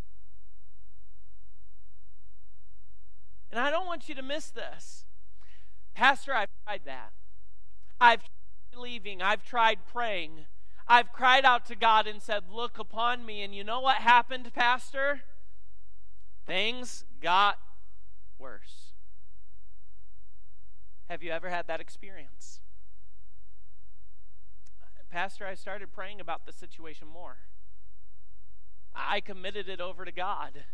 And 3.50 3.60
I 3.60 3.70
don't 3.70 3.86
want 3.86 4.08
you 4.08 4.14
to 4.14 4.22
miss 4.22 4.50
this. 4.50 5.04
Pastor, 5.98 6.32
I've 6.32 6.48
tried 6.64 6.82
that. 6.84 7.10
I've 8.00 8.20
tried 8.20 8.80
leaving. 8.80 9.20
I've 9.20 9.42
tried 9.42 9.78
praying. 9.84 10.46
I've 10.86 11.12
cried 11.12 11.44
out 11.44 11.66
to 11.66 11.74
God 11.74 12.06
and 12.06 12.22
said, 12.22 12.44
Look 12.52 12.78
upon 12.78 13.26
me. 13.26 13.42
And 13.42 13.52
you 13.52 13.64
know 13.64 13.80
what 13.80 13.96
happened, 13.96 14.54
Pastor? 14.54 15.22
Things 16.46 17.04
got 17.20 17.58
worse. 18.38 18.92
Have 21.10 21.20
you 21.24 21.32
ever 21.32 21.50
had 21.50 21.66
that 21.66 21.80
experience? 21.80 22.60
Pastor, 25.10 25.48
I 25.48 25.54
started 25.54 25.90
praying 25.90 26.20
about 26.20 26.46
the 26.46 26.52
situation 26.52 27.08
more. 27.08 27.38
I 28.94 29.20
committed 29.20 29.68
it 29.68 29.80
over 29.80 30.04
to 30.04 30.12
God. 30.12 30.64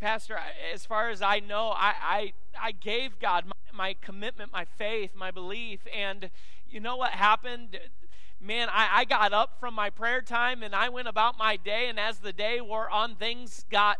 Pastor, 0.00 0.38
as 0.72 0.84
far 0.84 1.10
as 1.10 1.22
I 1.22 1.40
know, 1.40 1.68
I, 1.68 1.94
I, 2.02 2.32
I 2.60 2.72
gave 2.72 3.18
God 3.18 3.46
my, 3.46 3.52
my 3.72 3.96
commitment, 4.00 4.52
my 4.52 4.64
faith, 4.64 5.12
my 5.14 5.30
belief. 5.30 5.80
And 5.94 6.30
you 6.68 6.80
know 6.80 6.96
what 6.96 7.12
happened? 7.12 7.78
Man, 8.40 8.68
I, 8.70 8.88
I 8.92 9.04
got 9.04 9.32
up 9.32 9.58
from 9.58 9.74
my 9.74 9.90
prayer 9.90 10.20
time 10.20 10.62
and 10.62 10.74
I 10.74 10.88
went 10.88 11.08
about 11.08 11.38
my 11.38 11.56
day. 11.56 11.88
And 11.88 11.98
as 11.98 12.18
the 12.18 12.32
day 12.32 12.60
wore 12.60 12.90
on, 12.90 13.16
things 13.16 13.64
got 13.70 13.98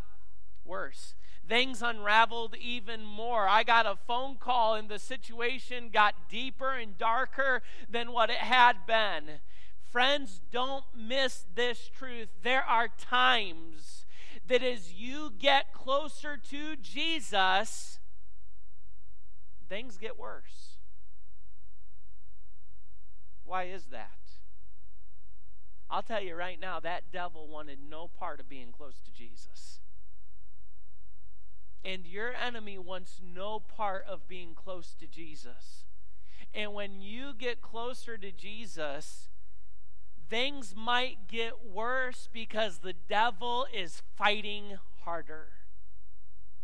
worse. 0.64 1.14
Things 1.48 1.82
unraveled 1.82 2.56
even 2.60 3.04
more. 3.04 3.46
I 3.46 3.64
got 3.64 3.84
a 3.84 3.96
phone 4.06 4.36
call, 4.36 4.74
and 4.76 4.88
the 4.88 4.98
situation 4.98 5.90
got 5.92 6.30
deeper 6.30 6.70
and 6.70 6.96
darker 6.96 7.60
than 7.90 8.12
what 8.12 8.30
it 8.30 8.36
had 8.36 8.86
been. 8.86 9.40
Friends, 9.92 10.40
don't 10.50 10.84
miss 10.96 11.44
this 11.54 11.90
truth. 11.94 12.28
There 12.42 12.64
are 12.64 12.88
times 12.88 14.03
that 14.46 14.62
as 14.62 14.92
you 14.92 15.32
get 15.38 15.72
closer 15.72 16.36
to 16.36 16.76
Jesus, 16.76 17.98
things 19.68 19.96
get 19.96 20.18
worse. 20.18 20.78
Why 23.44 23.64
is 23.64 23.84
that? 23.86 24.10
I'll 25.90 26.02
tell 26.02 26.22
you 26.22 26.34
right 26.34 26.58
now, 26.58 26.80
that 26.80 27.12
devil 27.12 27.46
wanted 27.46 27.78
no 27.88 28.08
part 28.08 28.40
of 28.40 28.48
being 28.48 28.72
close 28.72 29.00
to 29.04 29.12
Jesus. 29.12 29.80
And 31.84 32.06
your 32.06 32.32
enemy 32.34 32.78
wants 32.78 33.20
no 33.22 33.60
part 33.60 34.06
of 34.08 34.26
being 34.26 34.54
close 34.54 34.94
to 34.98 35.06
Jesus. 35.06 35.84
And 36.54 36.72
when 36.72 37.02
you 37.02 37.34
get 37.36 37.60
closer 37.60 38.16
to 38.16 38.32
Jesus, 38.32 39.28
things 40.30 40.74
might 40.74 41.28
get 41.28 41.66
worse 41.66 42.28
because 42.32 42.78
the 42.78 42.93
devil 43.08 43.66
is 43.72 44.02
fighting 44.16 44.78
harder. 45.04 45.48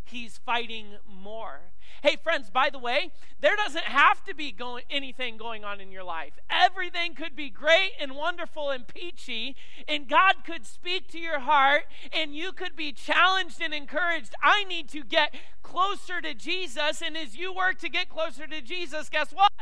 He's 0.05 0.39
fighting 0.39 0.97
more. 1.09 1.61
Hey, 2.03 2.17
friends, 2.17 2.51
by 2.51 2.69
the 2.71 2.81
way, 2.81 3.13
there 3.39 3.55
doesn't 3.55 3.85
have 3.85 4.25
to 4.25 4.35
be 4.35 4.51
going, 4.51 4.83
anything 4.91 5.37
going 5.37 5.65
on 5.65 5.81
in 5.81 5.93
your 5.93 6.03
life. 6.03 6.33
Everything 6.51 7.15
could 7.15 7.37
be 7.37 7.49
great 7.49 7.93
and 8.01 8.17
wonderful 8.17 8.71
and 8.71 8.89
peachy, 8.89 9.55
and 9.87 10.09
God 10.09 10.37
could 10.45 10.67
speak 10.67 11.07
to 11.09 11.19
your 11.19 11.41
heart, 11.41 11.85
and 12.13 12.35
you 12.35 12.51
could 12.51 12.75
be 12.75 12.93
challenged 12.93 13.61
and 13.63 13.73
encouraged. 13.73 14.35
I 14.43 14.65
need 14.65 14.89
to 14.89 15.05
get 15.05 15.33
closer 15.63 16.21
to 16.21 16.35
Jesus, 16.35 17.01
and 17.01 17.17
as 17.17 17.37
you 17.37 17.55
work 17.55 17.79
to 17.79 17.89
get 17.89 18.09
closer 18.09 18.49
to 18.49 18.61
Jesus, 18.61 19.09
guess 19.09 19.31
what? 19.31 19.53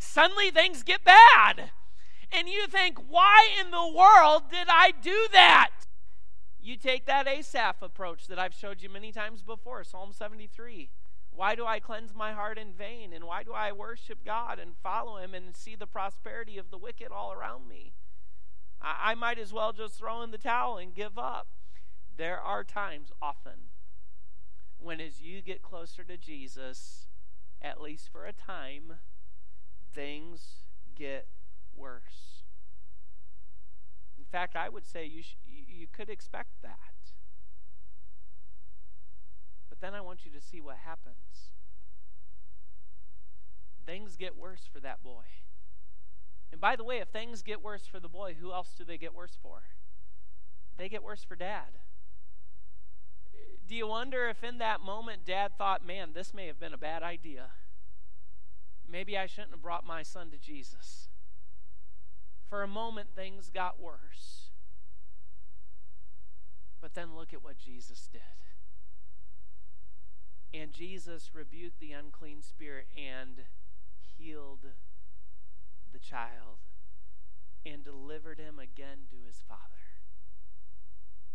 Suddenly 0.00 0.50
things 0.50 0.82
get 0.82 1.04
bad 1.04 1.70
and 2.34 2.48
you 2.48 2.66
think, 2.66 2.98
why 3.08 3.48
in 3.60 3.70
the 3.70 3.86
world 3.86 4.50
did 4.50 4.66
I 4.68 4.92
do 5.02 5.28
that? 5.32 5.70
You 6.64 6.78
take 6.78 7.04
that 7.04 7.28
Asaph 7.28 7.82
approach 7.82 8.26
that 8.28 8.38
I've 8.38 8.54
showed 8.54 8.80
you 8.80 8.88
many 8.88 9.12
times 9.12 9.42
before, 9.42 9.84
Psalm 9.84 10.14
73. 10.14 10.88
Why 11.30 11.54
do 11.54 11.66
I 11.66 11.78
cleanse 11.78 12.14
my 12.14 12.32
heart 12.32 12.56
in 12.56 12.72
vain? 12.72 13.12
And 13.12 13.24
why 13.24 13.42
do 13.42 13.52
I 13.52 13.70
worship 13.70 14.24
God 14.24 14.58
and 14.58 14.72
follow 14.82 15.18
Him 15.18 15.34
and 15.34 15.54
see 15.54 15.76
the 15.76 15.86
prosperity 15.86 16.56
of 16.56 16.70
the 16.70 16.78
wicked 16.78 17.08
all 17.12 17.34
around 17.34 17.68
me? 17.68 17.92
I, 18.80 19.10
I 19.10 19.14
might 19.14 19.38
as 19.38 19.52
well 19.52 19.74
just 19.74 19.98
throw 19.98 20.22
in 20.22 20.30
the 20.30 20.38
towel 20.38 20.78
and 20.78 20.94
give 20.94 21.18
up. 21.18 21.48
There 22.16 22.40
are 22.40 22.64
times, 22.64 23.12
often, 23.20 23.68
when 24.78 25.02
as 25.02 25.20
you 25.20 25.42
get 25.42 25.60
closer 25.60 26.02
to 26.02 26.16
Jesus, 26.16 27.08
at 27.60 27.78
least 27.78 28.08
for 28.10 28.24
a 28.24 28.32
time, 28.32 28.94
things 29.92 30.62
get 30.94 31.26
worse. 31.76 32.33
Fact, 34.34 34.56
I 34.56 34.68
would 34.68 34.84
say 34.84 35.04
you, 35.04 35.22
sh- 35.22 35.36
you 35.46 35.86
could 35.86 36.10
expect 36.10 36.60
that. 36.62 37.12
But 39.68 39.80
then 39.80 39.94
I 39.94 40.00
want 40.00 40.24
you 40.24 40.32
to 40.32 40.40
see 40.40 40.60
what 40.60 40.78
happens. 40.84 41.52
Things 43.86 44.16
get 44.16 44.36
worse 44.36 44.62
for 44.72 44.80
that 44.80 45.04
boy. 45.04 45.22
And 46.50 46.60
by 46.60 46.74
the 46.74 46.82
way, 46.82 46.98
if 46.98 47.10
things 47.10 47.42
get 47.42 47.62
worse 47.62 47.86
for 47.86 48.00
the 48.00 48.08
boy, 48.08 48.34
who 48.40 48.52
else 48.52 48.74
do 48.76 48.82
they 48.82 48.98
get 48.98 49.14
worse 49.14 49.38
for? 49.40 49.62
They 50.78 50.88
get 50.88 51.04
worse 51.04 51.22
for 51.22 51.36
dad. 51.36 51.78
Do 53.68 53.76
you 53.76 53.86
wonder 53.86 54.28
if 54.28 54.42
in 54.42 54.58
that 54.58 54.80
moment 54.80 55.24
dad 55.24 55.52
thought, 55.56 55.86
man, 55.86 56.10
this 56.12 56.34
may 56.34 56.48
have 56.48 56.58
been 56.58 56.74
a 56.74 56.76
bad 56.76 57.04
idea? 57.04 57.50
Maybe 58.90 59.16
I 59.16 59.26
shouldn't 59.26 59.52
have 59.52 59.62
brought 59.62 59.86
my 59.86 60.02
son 60.02 60.32
to 60.32 60.38
Jesus. 60.38 61.08
For 62.54 62.62
a 62.62 62.68
moment, 62.68 63.08
things 63.16 63.50
got 63.52 63.80
worse. 63.80 64.50
But 66.80 66.94
then 66.94 67.16
look 67.16 67.32
at 67.32 67.42
what 67.42 67.58
Jesus 67.58 68.08
did. 68.12 68.20
And 70.56 70.70
Jesus 70.70 71.30
rebuked 71.34 71.80
the 71.80 71.90
unclean 71.90 72.42
spirit 72.42 72.86
and 72.96 73.40
healed 74.16 74.66
the 75.92 75.98
child 75.98 76.58
and 77.66 77.82
delivered 77.82 78.38
him 78.38 78.60
again 78.60 78.98
to 79.10 79.16
his 79.26 79.42
father. 79.48 79.60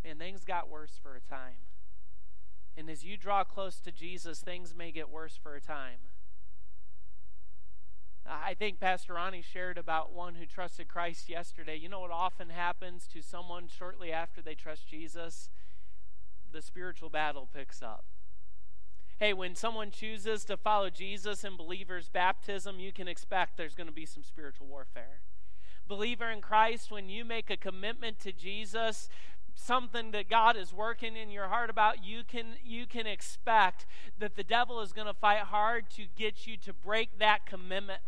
And 0.06 0.20
things 0.20 0.46
got 0.46 0.70
worse 0.70 0.98
for 1.04 1.18
a 1.18 1.20
time. 1.20 1.68
And 2.78 2.90
as 2.90 3.04
you 3.04 3.18
draw 3.18 3.44
close 3.44 3.82
to 3.82 3.92
Jesus, 3.92 4.40
things 4.40 4.74
may 4.74 4.94
get 4.94 5.10
worse 5.10 5.36
for 5.36 5.54
a 5.54 5.60
time. 5.60 6.00
I 8.30 8.54
think 8.54 8.80
Pastor 8.80 9.14
Ronnie 9.14 9.42
shared 9.42 9.78
about 9.78 10.14
one 10.14 10.36
who 10.36 10.46
trusted 10.46 10.88
Christ 10.88 11.30
yesterday. 11.30 11.76
You 11.76 11.90
know 11.90 12.02
what 12.02 12.12
often 12.12 12.50
happens 12.50 13.08
to 13.08 13.24
someone 13.24 13.68
shortly 13.68 14.12
after 14.12 14.42
they 14.42 14.54
trust 14.54 14.88
Jesus? 14.88 15.50
The 16.52 16.62
spiritual 16.62 17.10
battle 17.10 17.50
picks 17.52 17.82
up. 17.82 18.06
Hey, 19.18 19.34
when 19.34 19.56
someone 19.56 19.90
chooses 19.90 20.46
to 20.46 20.58
follow 20.58 20.90
Jesus 20.90 21.44
in 21.44 21.58
believer's 21.58 22.08
baptism, 22.08 22.80
you 22.80 22.94
can 22.94 23.08
expect 23.08 23.58
there's 23.58 23.76
going 23.76 23.88
to 23.88 23.94
be 23.94 24.06
some 24.06 24.24
spiritual 24.24 24.68
warfare. 24.68 25.22
Believer 25.88 26.30
in 26.30 26.40
Christ, 26.40 26.92
when 26.92 27.10
you 27.10 27.26
make 27.26 27.50
a 27.50 27.58
commitment 27.58 28.20
to 28.20 28.32
Jesus, 28.32 29.10
something 29.56 30.12
that 30.12 30.30
God 30.30 30.56
is 30.56 30.72
working 30.72 31.18
in 31.18 31.32
your 31.32 31.48
heart 31.48 31.70
about, 31.70 32.04
you 32.06 32.24
can 32.24 32.58
you 32.64 32.86
can 32.86 33.08
expect 33.08 33.88
that 34.20 34.36
the 34.36 34.44
devil 34.44 34.82
is 34.82 34.94
going 34.94 35.08
to 35.08 35.14
fight 35.14 35.40
hard 35.40 35.90
to 35.92 36.06
get 36.16 36.46
you 36.46 36.56
to 36.58 36.72
break 36.72 37.18
that 37.18 37.46
commitment 37.46 38.02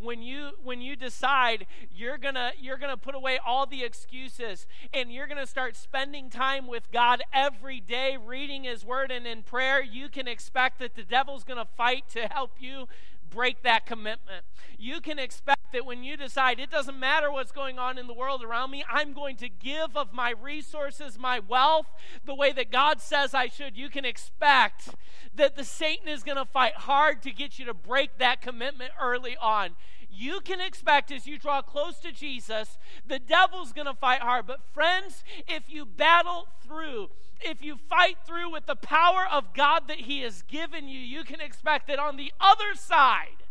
when 0.00 0.22
you 0.22 0.50
when 0.62 0.80
you 0.80 0.96
decide 0.96 1.66
you're 1.94 2.18
gonna 2.18 2.52
you're 2.58 2.78
gonna 2.78 2.96
put 2.96 3.14
away 3.14 3.38
all 3.44 3.66
the 3.66 3.84
excuses 3.84 4.66
and 4.92 5.12
you're 5.12 5.26
gonna 5.26 5.46
start 5.46 5.76
spending 5.76 6.30
time 6.30 6.66
with 6.66 6.90
god 6.90 7.22
every 7.32 7.80
day 7.80 8.16
reading 8.16 8.64
his 8.64 8.84
word 8.84 9.10
and 9.10 9.26
in 9.26 9.42
prayer 9.42 9.82
you 9.82 10.08
can 10.08 10.26
expect 10.26 10.78
that 10.78 10.94
the 10.94 11.02
devil's 11.02 11.44
gonna 11.44 11.68
fight 11.76 12.08
to 12.08 12.26
help 12.28 12.52
you 12.58 12.88
break 13.30 13.62
that 13.62 13.86
commitment. 13.86 14.44
You 14.78 15.00
can 15.00 15.18
expect 15.18 15.72
that 15.72 15.86
when 15.86 16.02
you 16.02 16.16
decide 16.16 16.58
it 16.58 16.70
doesn't 16.70 16.98
matter 16.98 17.30
what's 17.30 17.52
going 17.52 17.78
on 17.78 17.98
in 17.98 18.06
the 18.06 18.14
world 18.14 18.42
around 18.42 18.70
me, 18.70 18.84
I'm 18.90 19.12
going 19.12 19.36
to 19.36 19.48
give 19.48 19.96
of 19.96 20.12
my 20.12 20.30
resources, 20.30 21.18
my 21.18 21.38
wealth, 21.38 21.86
the 22.24 22.34
way 22.34 22.52
that 22.52 22.70
God 22.72 23.00
says 23.00 23.34
I 23.34 23.48
should. 23.48 23.76
You 23.76 23.88
can 23.88 24.04
expect 24.04 24.90
that 25.34 25.56
the 25.56 25.64
Satan 25.64 26.08
is 26.08 26.22
going 26.22 26.38
to 26.38 26.44
fight 26.44 26.74
hard 26.74 27.22
to 27.22 27.30
get 27.30 27.58
you 27.58 27.64
to 27.66 27.74
break 27.74 28.18
that 28.18 28.40
commitment 28.40 28.90
early 29.00 29.36
on. 29.40 29.76
You 30.10 30.40
can 30.40 30.60
expect 30.60 31.12
as 31.12 31.26
you 31.26 31.38
draw 31.38 31.62
close 31.62 31.98
to 32.00 32.12
Jesus, 32.12 32.78
the 33.06 33.18
devil's 33.18 33.72
going 33.72 33.86
to 33.86 33.94
fight 33.94 34.20
hard. 34.20 34.46
But, 34.46 34.60
friends, 34.74 35.22
if 35.48 35.62
you 35.68 35.86
battle 35.86 36.48
through, 36.66 37.10
if 37.40 37.62
you 37.62 37.76
fight 37.76 38.16
through 38.26 38.50
with 38.50 38.66
the 38.66 38.76
power 38.76 39.26
of 39.30 39.54
God 39.54 39.88
that 39.88 40.00
He 40.00 40.20
has 40.20 40.42
given 40.42 40.88
you, 40.88 40.98
you 40.98 41.24
can 41.24 41.40
expect 41.40 41.86
that 41.86 41.98
on 41.98 42.16
the 42.16 42.32
other 42.40 42.74
side, 42.74 43.44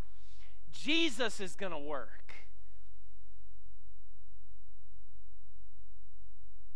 Jesus 0.72 1.40
is 1.40 1.56
going 1.56 1.72
to 1.72 1.80
work. 1.80 2.36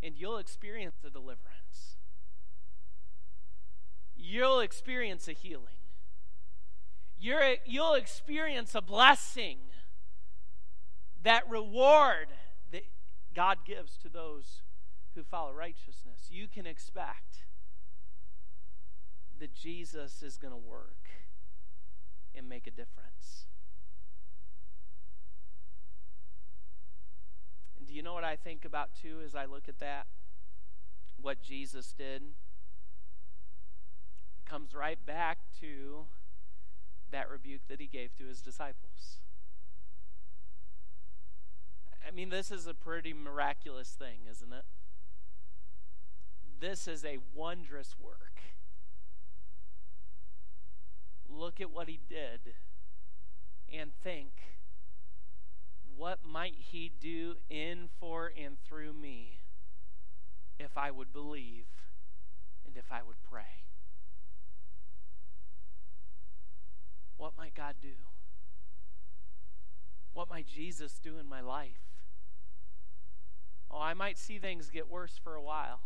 And 0.01 0.15
you'll 0.17 0.37
experience 0.37 0.95
a 1.05 1.09
deliverance, 1.09 1.97
you'll 4.15 4.59
experience 4.59 5.27
a 5.27 5.33
healing, 5.33 5.82
You're, 7.23 7.55
you'll 7.65 7.93
experience 7.93 8.75
a 8.75 8.81
blessing, 8.81 9.59
that 11.23 11.49
reward 11.49 12.27
that 12.73 12.83
God 13.33 13.59
gives 13.65 13.95
to 13.99 14.09
those 14.09 14.61
who 15.15 15.23
follow 15.23 15.53
righteousness, 15.53 16.27
you 16.29 16.49
can 16.49 16.65
expect 16.65 17.45
that 19.39 19.55
Jesus 19.55 20.21
is 20.21 20.35
going 20.35 20.51
to 20.51 20.57
work 20.57 21.07
and 22.35 22.49
make 22.49 22.67
a 22.67 22.71
difference. 22.71 23.45
And 27.77 27.87
do 27.87 27.93
you 27.93 28.03
know 28.03 28.13
what 28.13 28.25
I 28.25 28.35
think 28.35 28.65
about 28.65 28.89
too 29.01 29.21
as 29.25 29.33
I 29.33 29.45
look 29.45 29.69
at 29.69 29.79
that? 29.79 30.07
What 31.21 31.41
Jesus 31.41 31.93
did? 31.97 32.21
It 32.21 32.33
comes 34.45 34.75
right 34.75 34.99
back 35.05 35.37
to 35.61 36.07
that 37.13 37.29
rebuke 37.29 37.61
that 37.69 37.79
he 37.79 37.87
gave 37.87 38.15
to 38.15 38.25
his 38.25 38.41
disciples. 38.41 39.19
I 42.05 42.11
mean, 42.11 42.29
this 42.29 42.51
is 42.51 42.67
a 42.67 42.73
pretty 42.73 43.13
miraculous 43.13 43.89
thing, 43.89 44.21
isn't 44.29 44.51
it? 44.51 44.65
This 46.59 46.87
is 46.87 47.05
a 47.05 47.19
wondrous 47.33 47.95
work. 47.99 48.41
Look 51.29 51.61
at 51.61 51.71
what 51.71 51.87
he 51.87 51.99
did 52.07 52.55
and 53.71 53.91
think 54.03 54.31
what 55.95 56.19
might 56.25 56.55
he 56.57 56.91
do 56.99 57.35
in, 57.49 57.89
for, 57.99 58.31
and 58.37 58.57
through 58.67 58.93
me 58.93 59.39
if 60.59 60.77
I 60.77 60.91
would 60.91 61.13
believe 61.13 61.65
and 62.65 62.77
if 62.77 62.91
I 62.91 63.01
would 63.03 63.21
pray? 63.23 63.63
What 67.23 67.37
might 67.37 67.55
God 67.55 67.75
do? 67.81 67.93
What 70.11 70.29
might 70.29 70.45
Jesus 70.45 70.99
do 71.01 71.17
in 71.17 71.25
my 71.25 71.39
life? 71.39 71.79
Oh, 73.71 73.79
I 73.79 73.93
might 73.93 74.17
see 74.17 74.39
things 74.39 74.69
get 74.69 74.89
worse 74.89 75.17
for 75.23 75.33
a 75.33 75.41
while. 75.41 75.79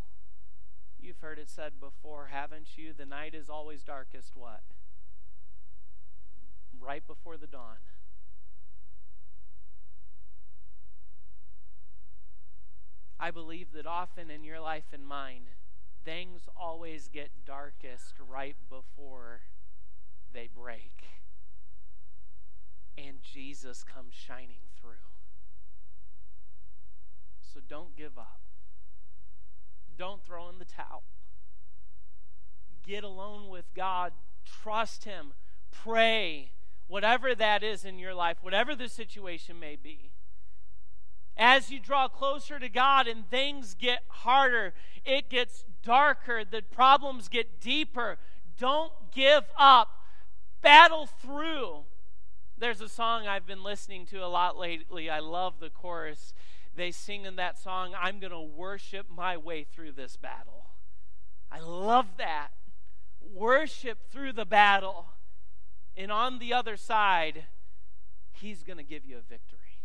You've 0.99 1.19
heard 1.19 1.38
it 1.38 1.47
said 1.47 1.73
before, 1.79 2.29
haven't 2.31 2.75
you? 2.75 2.91
The 2.91 3.05
night 3.05 3.35
is 3.35 3.51
always 3.51 3.83
darkest, 3.83 4.31
what? 4.35 4.63
Right 6.79 7.05
before 7.05 7.38
the 7.38 7.45
dawn. 7.45 7.85
I 13.19 13.29
believe 13.29 13.73
that 13.73 13.85
often 13.85 14.31
in 14.31 14.43
your 14.43 14.59
life 14.59 14.91
and 14.91 15.05
mine, 15.05 15.43
things 16.03 16.49
always 16.59 17.07
get 17.07 17.29
darkest 17.45 18.15
right 18.27 18.55
before 18.71 19.41
they 20.33 20.49
break. 20.51 21.03
And 22.97 23.21
Jesus 23.21 23.83
comes 23.83 24.13
shining 24.13 24.63
through. 24.79 24.91
So 27.41 27.59
don't 27.67 27.95
give 27.95 28.17
up. 28.17 28.41
Don't 29.97 30.23
throw 30.25 30.49
in 30.49 30.59
the 30.59 30.65
towel. 30.65 31.03
Get 32.85 33.03
alone 33.03 33.49
with 33.49 33.65
God. 33.75 34.13
Trust 34.45 35.05
Him. 35.05 35.33
Pray. 35.71 36.51
Whatever 36.87 37.35
that 37.35 37.63
is 37.63 37.83
in 37.83 37.99
your 37.99 38.13
life, 38.13 38.37
whatever 38.41 38.75
the 38.75 38.87
situation 38.87 39.59
may 39.59 39.75
be. 39.75 40.11
As 41.35 41.69
you 41.69 41.79
draw 41.79 42.07
closer 42.07 42.57
to 42.59 42.69
God 42.69 43.07
and 43.07 43.29
things 43.29 43.75
get 43.75 44.03
harder, 44.07 44.73
it 45.05 45.29
gets 45.29 45.65
darker, 45.83 46.43
the 46.43 46.61
problems 46.61 47.27
get 47.27 47.59
deeper. 47.59 48.17
Don't 48.57 48.93
give 49.13 49.43
up. 49.57 49.89
Battle 50.61 51.05
through. 51.05 51.83
There's 52.60 52.82
a 52.82 52.89
song 52.89 53.28
I've 53.28 53.45
been 53.45 53.64
listening 53.64 54.05
to 54.08 54.18
a 54.18 54.28
lot 54.28 54.58
lately. 54.58 55.10
I 55.10 55.20
love 55.20 55.60
the 55.60 55.70
chorus 55.70 56.34
they 56.78 56.91
sing 56.91 57.26
in 57.26 57.36
that 57.36 57.58
song, 57.58 57.93
I'm 57.99 58.20
going 58.20 58.32
to 58.32 58.39
worship 58.39 59.08
my 59.10 59.36
way 59.36 59.64
through 59.64 59.93
this 59.93 60.16
battle. 60.16 60.68
I 61.51 61.60
love 61.60 62.05
that. 62.18 62.49
Worship 63.20 63.97
through 64.12 64.34
the 64.34 64.45
battle. 64.45 65.08
And 65.97 66.12
on 66.12 66.38
the 66.38 66.53
other 66.53 66.78
side, 66.78 67.45
He's 68.32 68.62
going 68.62 68.78
to 68.78 68.84
give 68.84 69.03
you 69.03 69.18
a 69.18 69.22
victory. 69.22 69.82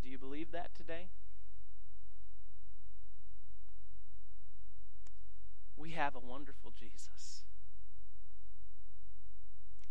Do 0.00 0.08
you 0.08 0.18
believe 0.18 0.52
that 0.52 0.72
today? 0.76 1.08
We 5.76 5.90
have 5.90 6.14
a 6.14 6.20
wonderful 6.20 6.72
Jesus. 6.78 7.42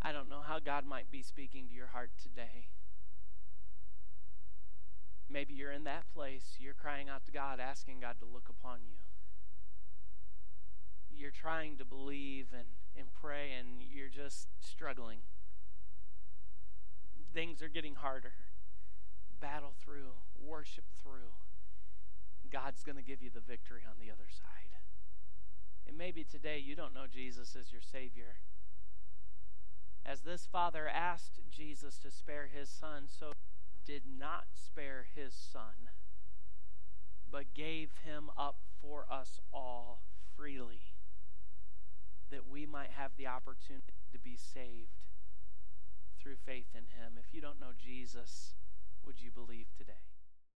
I 0.07 0.13
don't 0.13 0.29
know 0.29 0.39
how 0.39 0.59
God 0.59 0.85
might 0.85 1.11
be 1.11 1.21
speaking 1.21 1.67
to 1.67 1.75
your 1.75 1.87
heart 1.87 2.11
today. 2.23 2.67
Maybe 5.29 5.53
you're 5.53 5.73
in 5.73 5.83
that 5.83 6.05
place, 6.13 6.55
you're 6.59 6.73
crying 6.73 7.09
out 7.09 7.25
to 7.25 7.31
God, 7.33 7.59
asking 7.59 7.99
God 7.99 8.15
to 8.19 8.25
look 8.25 8.47
upon 8.47 8.79
you. 8.87 9.03
You're 11.11 11.31
trying 11.31 11.75
to 11.79 11.83
believe 11.83 12.53
and, 12.53 12.69
and 12.95 13.07
pray, 13.21 13.51
and 13.51 13.81
you're 13.81 14.07
just 14.07 14.47
struggling. 14.61 15.19
Things 17.33 17.61
are 17.61 17.67
getting 17.67 17.95
harder. 17.95 18.31
Battle 19.41 19.73
through, 19.83 20.13
worship 20.41 20.85
through. 21.03 21.35
God's 22.49 22.81
going 22.83 22.95
to 22.95 23.03
give 23.03 23.21
you 23.21 23.29
the 23.29 23.41
victory 23.41 23.81
on 23.85 23.95
the 23.99 24.09
other 24.09 24.29
side. 24.31 24.71
And 25.85 25.97
maybe 25.97 26.23
today 26.23 26.59
you 26.59 26.77
don't 26.77 26.93
know 26.93 27.07
Jesus 27.13 27.57
as 27.59 27.73
your 27.73 27.81
Savior. 27.81 28.35
As 30.07 30.21
this 30.21 30.47
father 30.49 30.87
asked 30.87 31.41
Jesus 31.51 31.97
to 31.99 32.09
spare 32.09 32.47
his 32.47 32.69
son, 32.69 33.07
so 33.07 33.33
did 33.85 34.03
not 34.07 34.45
spare 34.53 35.05
his 35.13 35.33
son, 35.33 35.89
but 37.29 37.53
gave 37.53 37.91
him 38.05 38.29
up 38.37 38.55
for 38.81 39.05
us 39.11 39.41
all 39.53 40.03
freely, 40.37 40.93
that 42.31 42.47
we 42.47 42.65
might 42.65 42.91
have 42.91 43.11
the 43.17 43.27
opportunity 43.27 43.93
to 44.13 44.17
be 44.17 44.37
saved 44.37 45.03
through 46.21 46.37
faith 46.37 46.67
in 46.73 46.83
him. 46.97 47.17
If 47.19 47.33
you 47.33 47.41
don't 47.41 47.59
know 47.59 47.73
Jesus, 47.77 48.55
would 49.05 49.21
you 49.21 49.31
believe 49.31 49.67
today? 49.77 50.16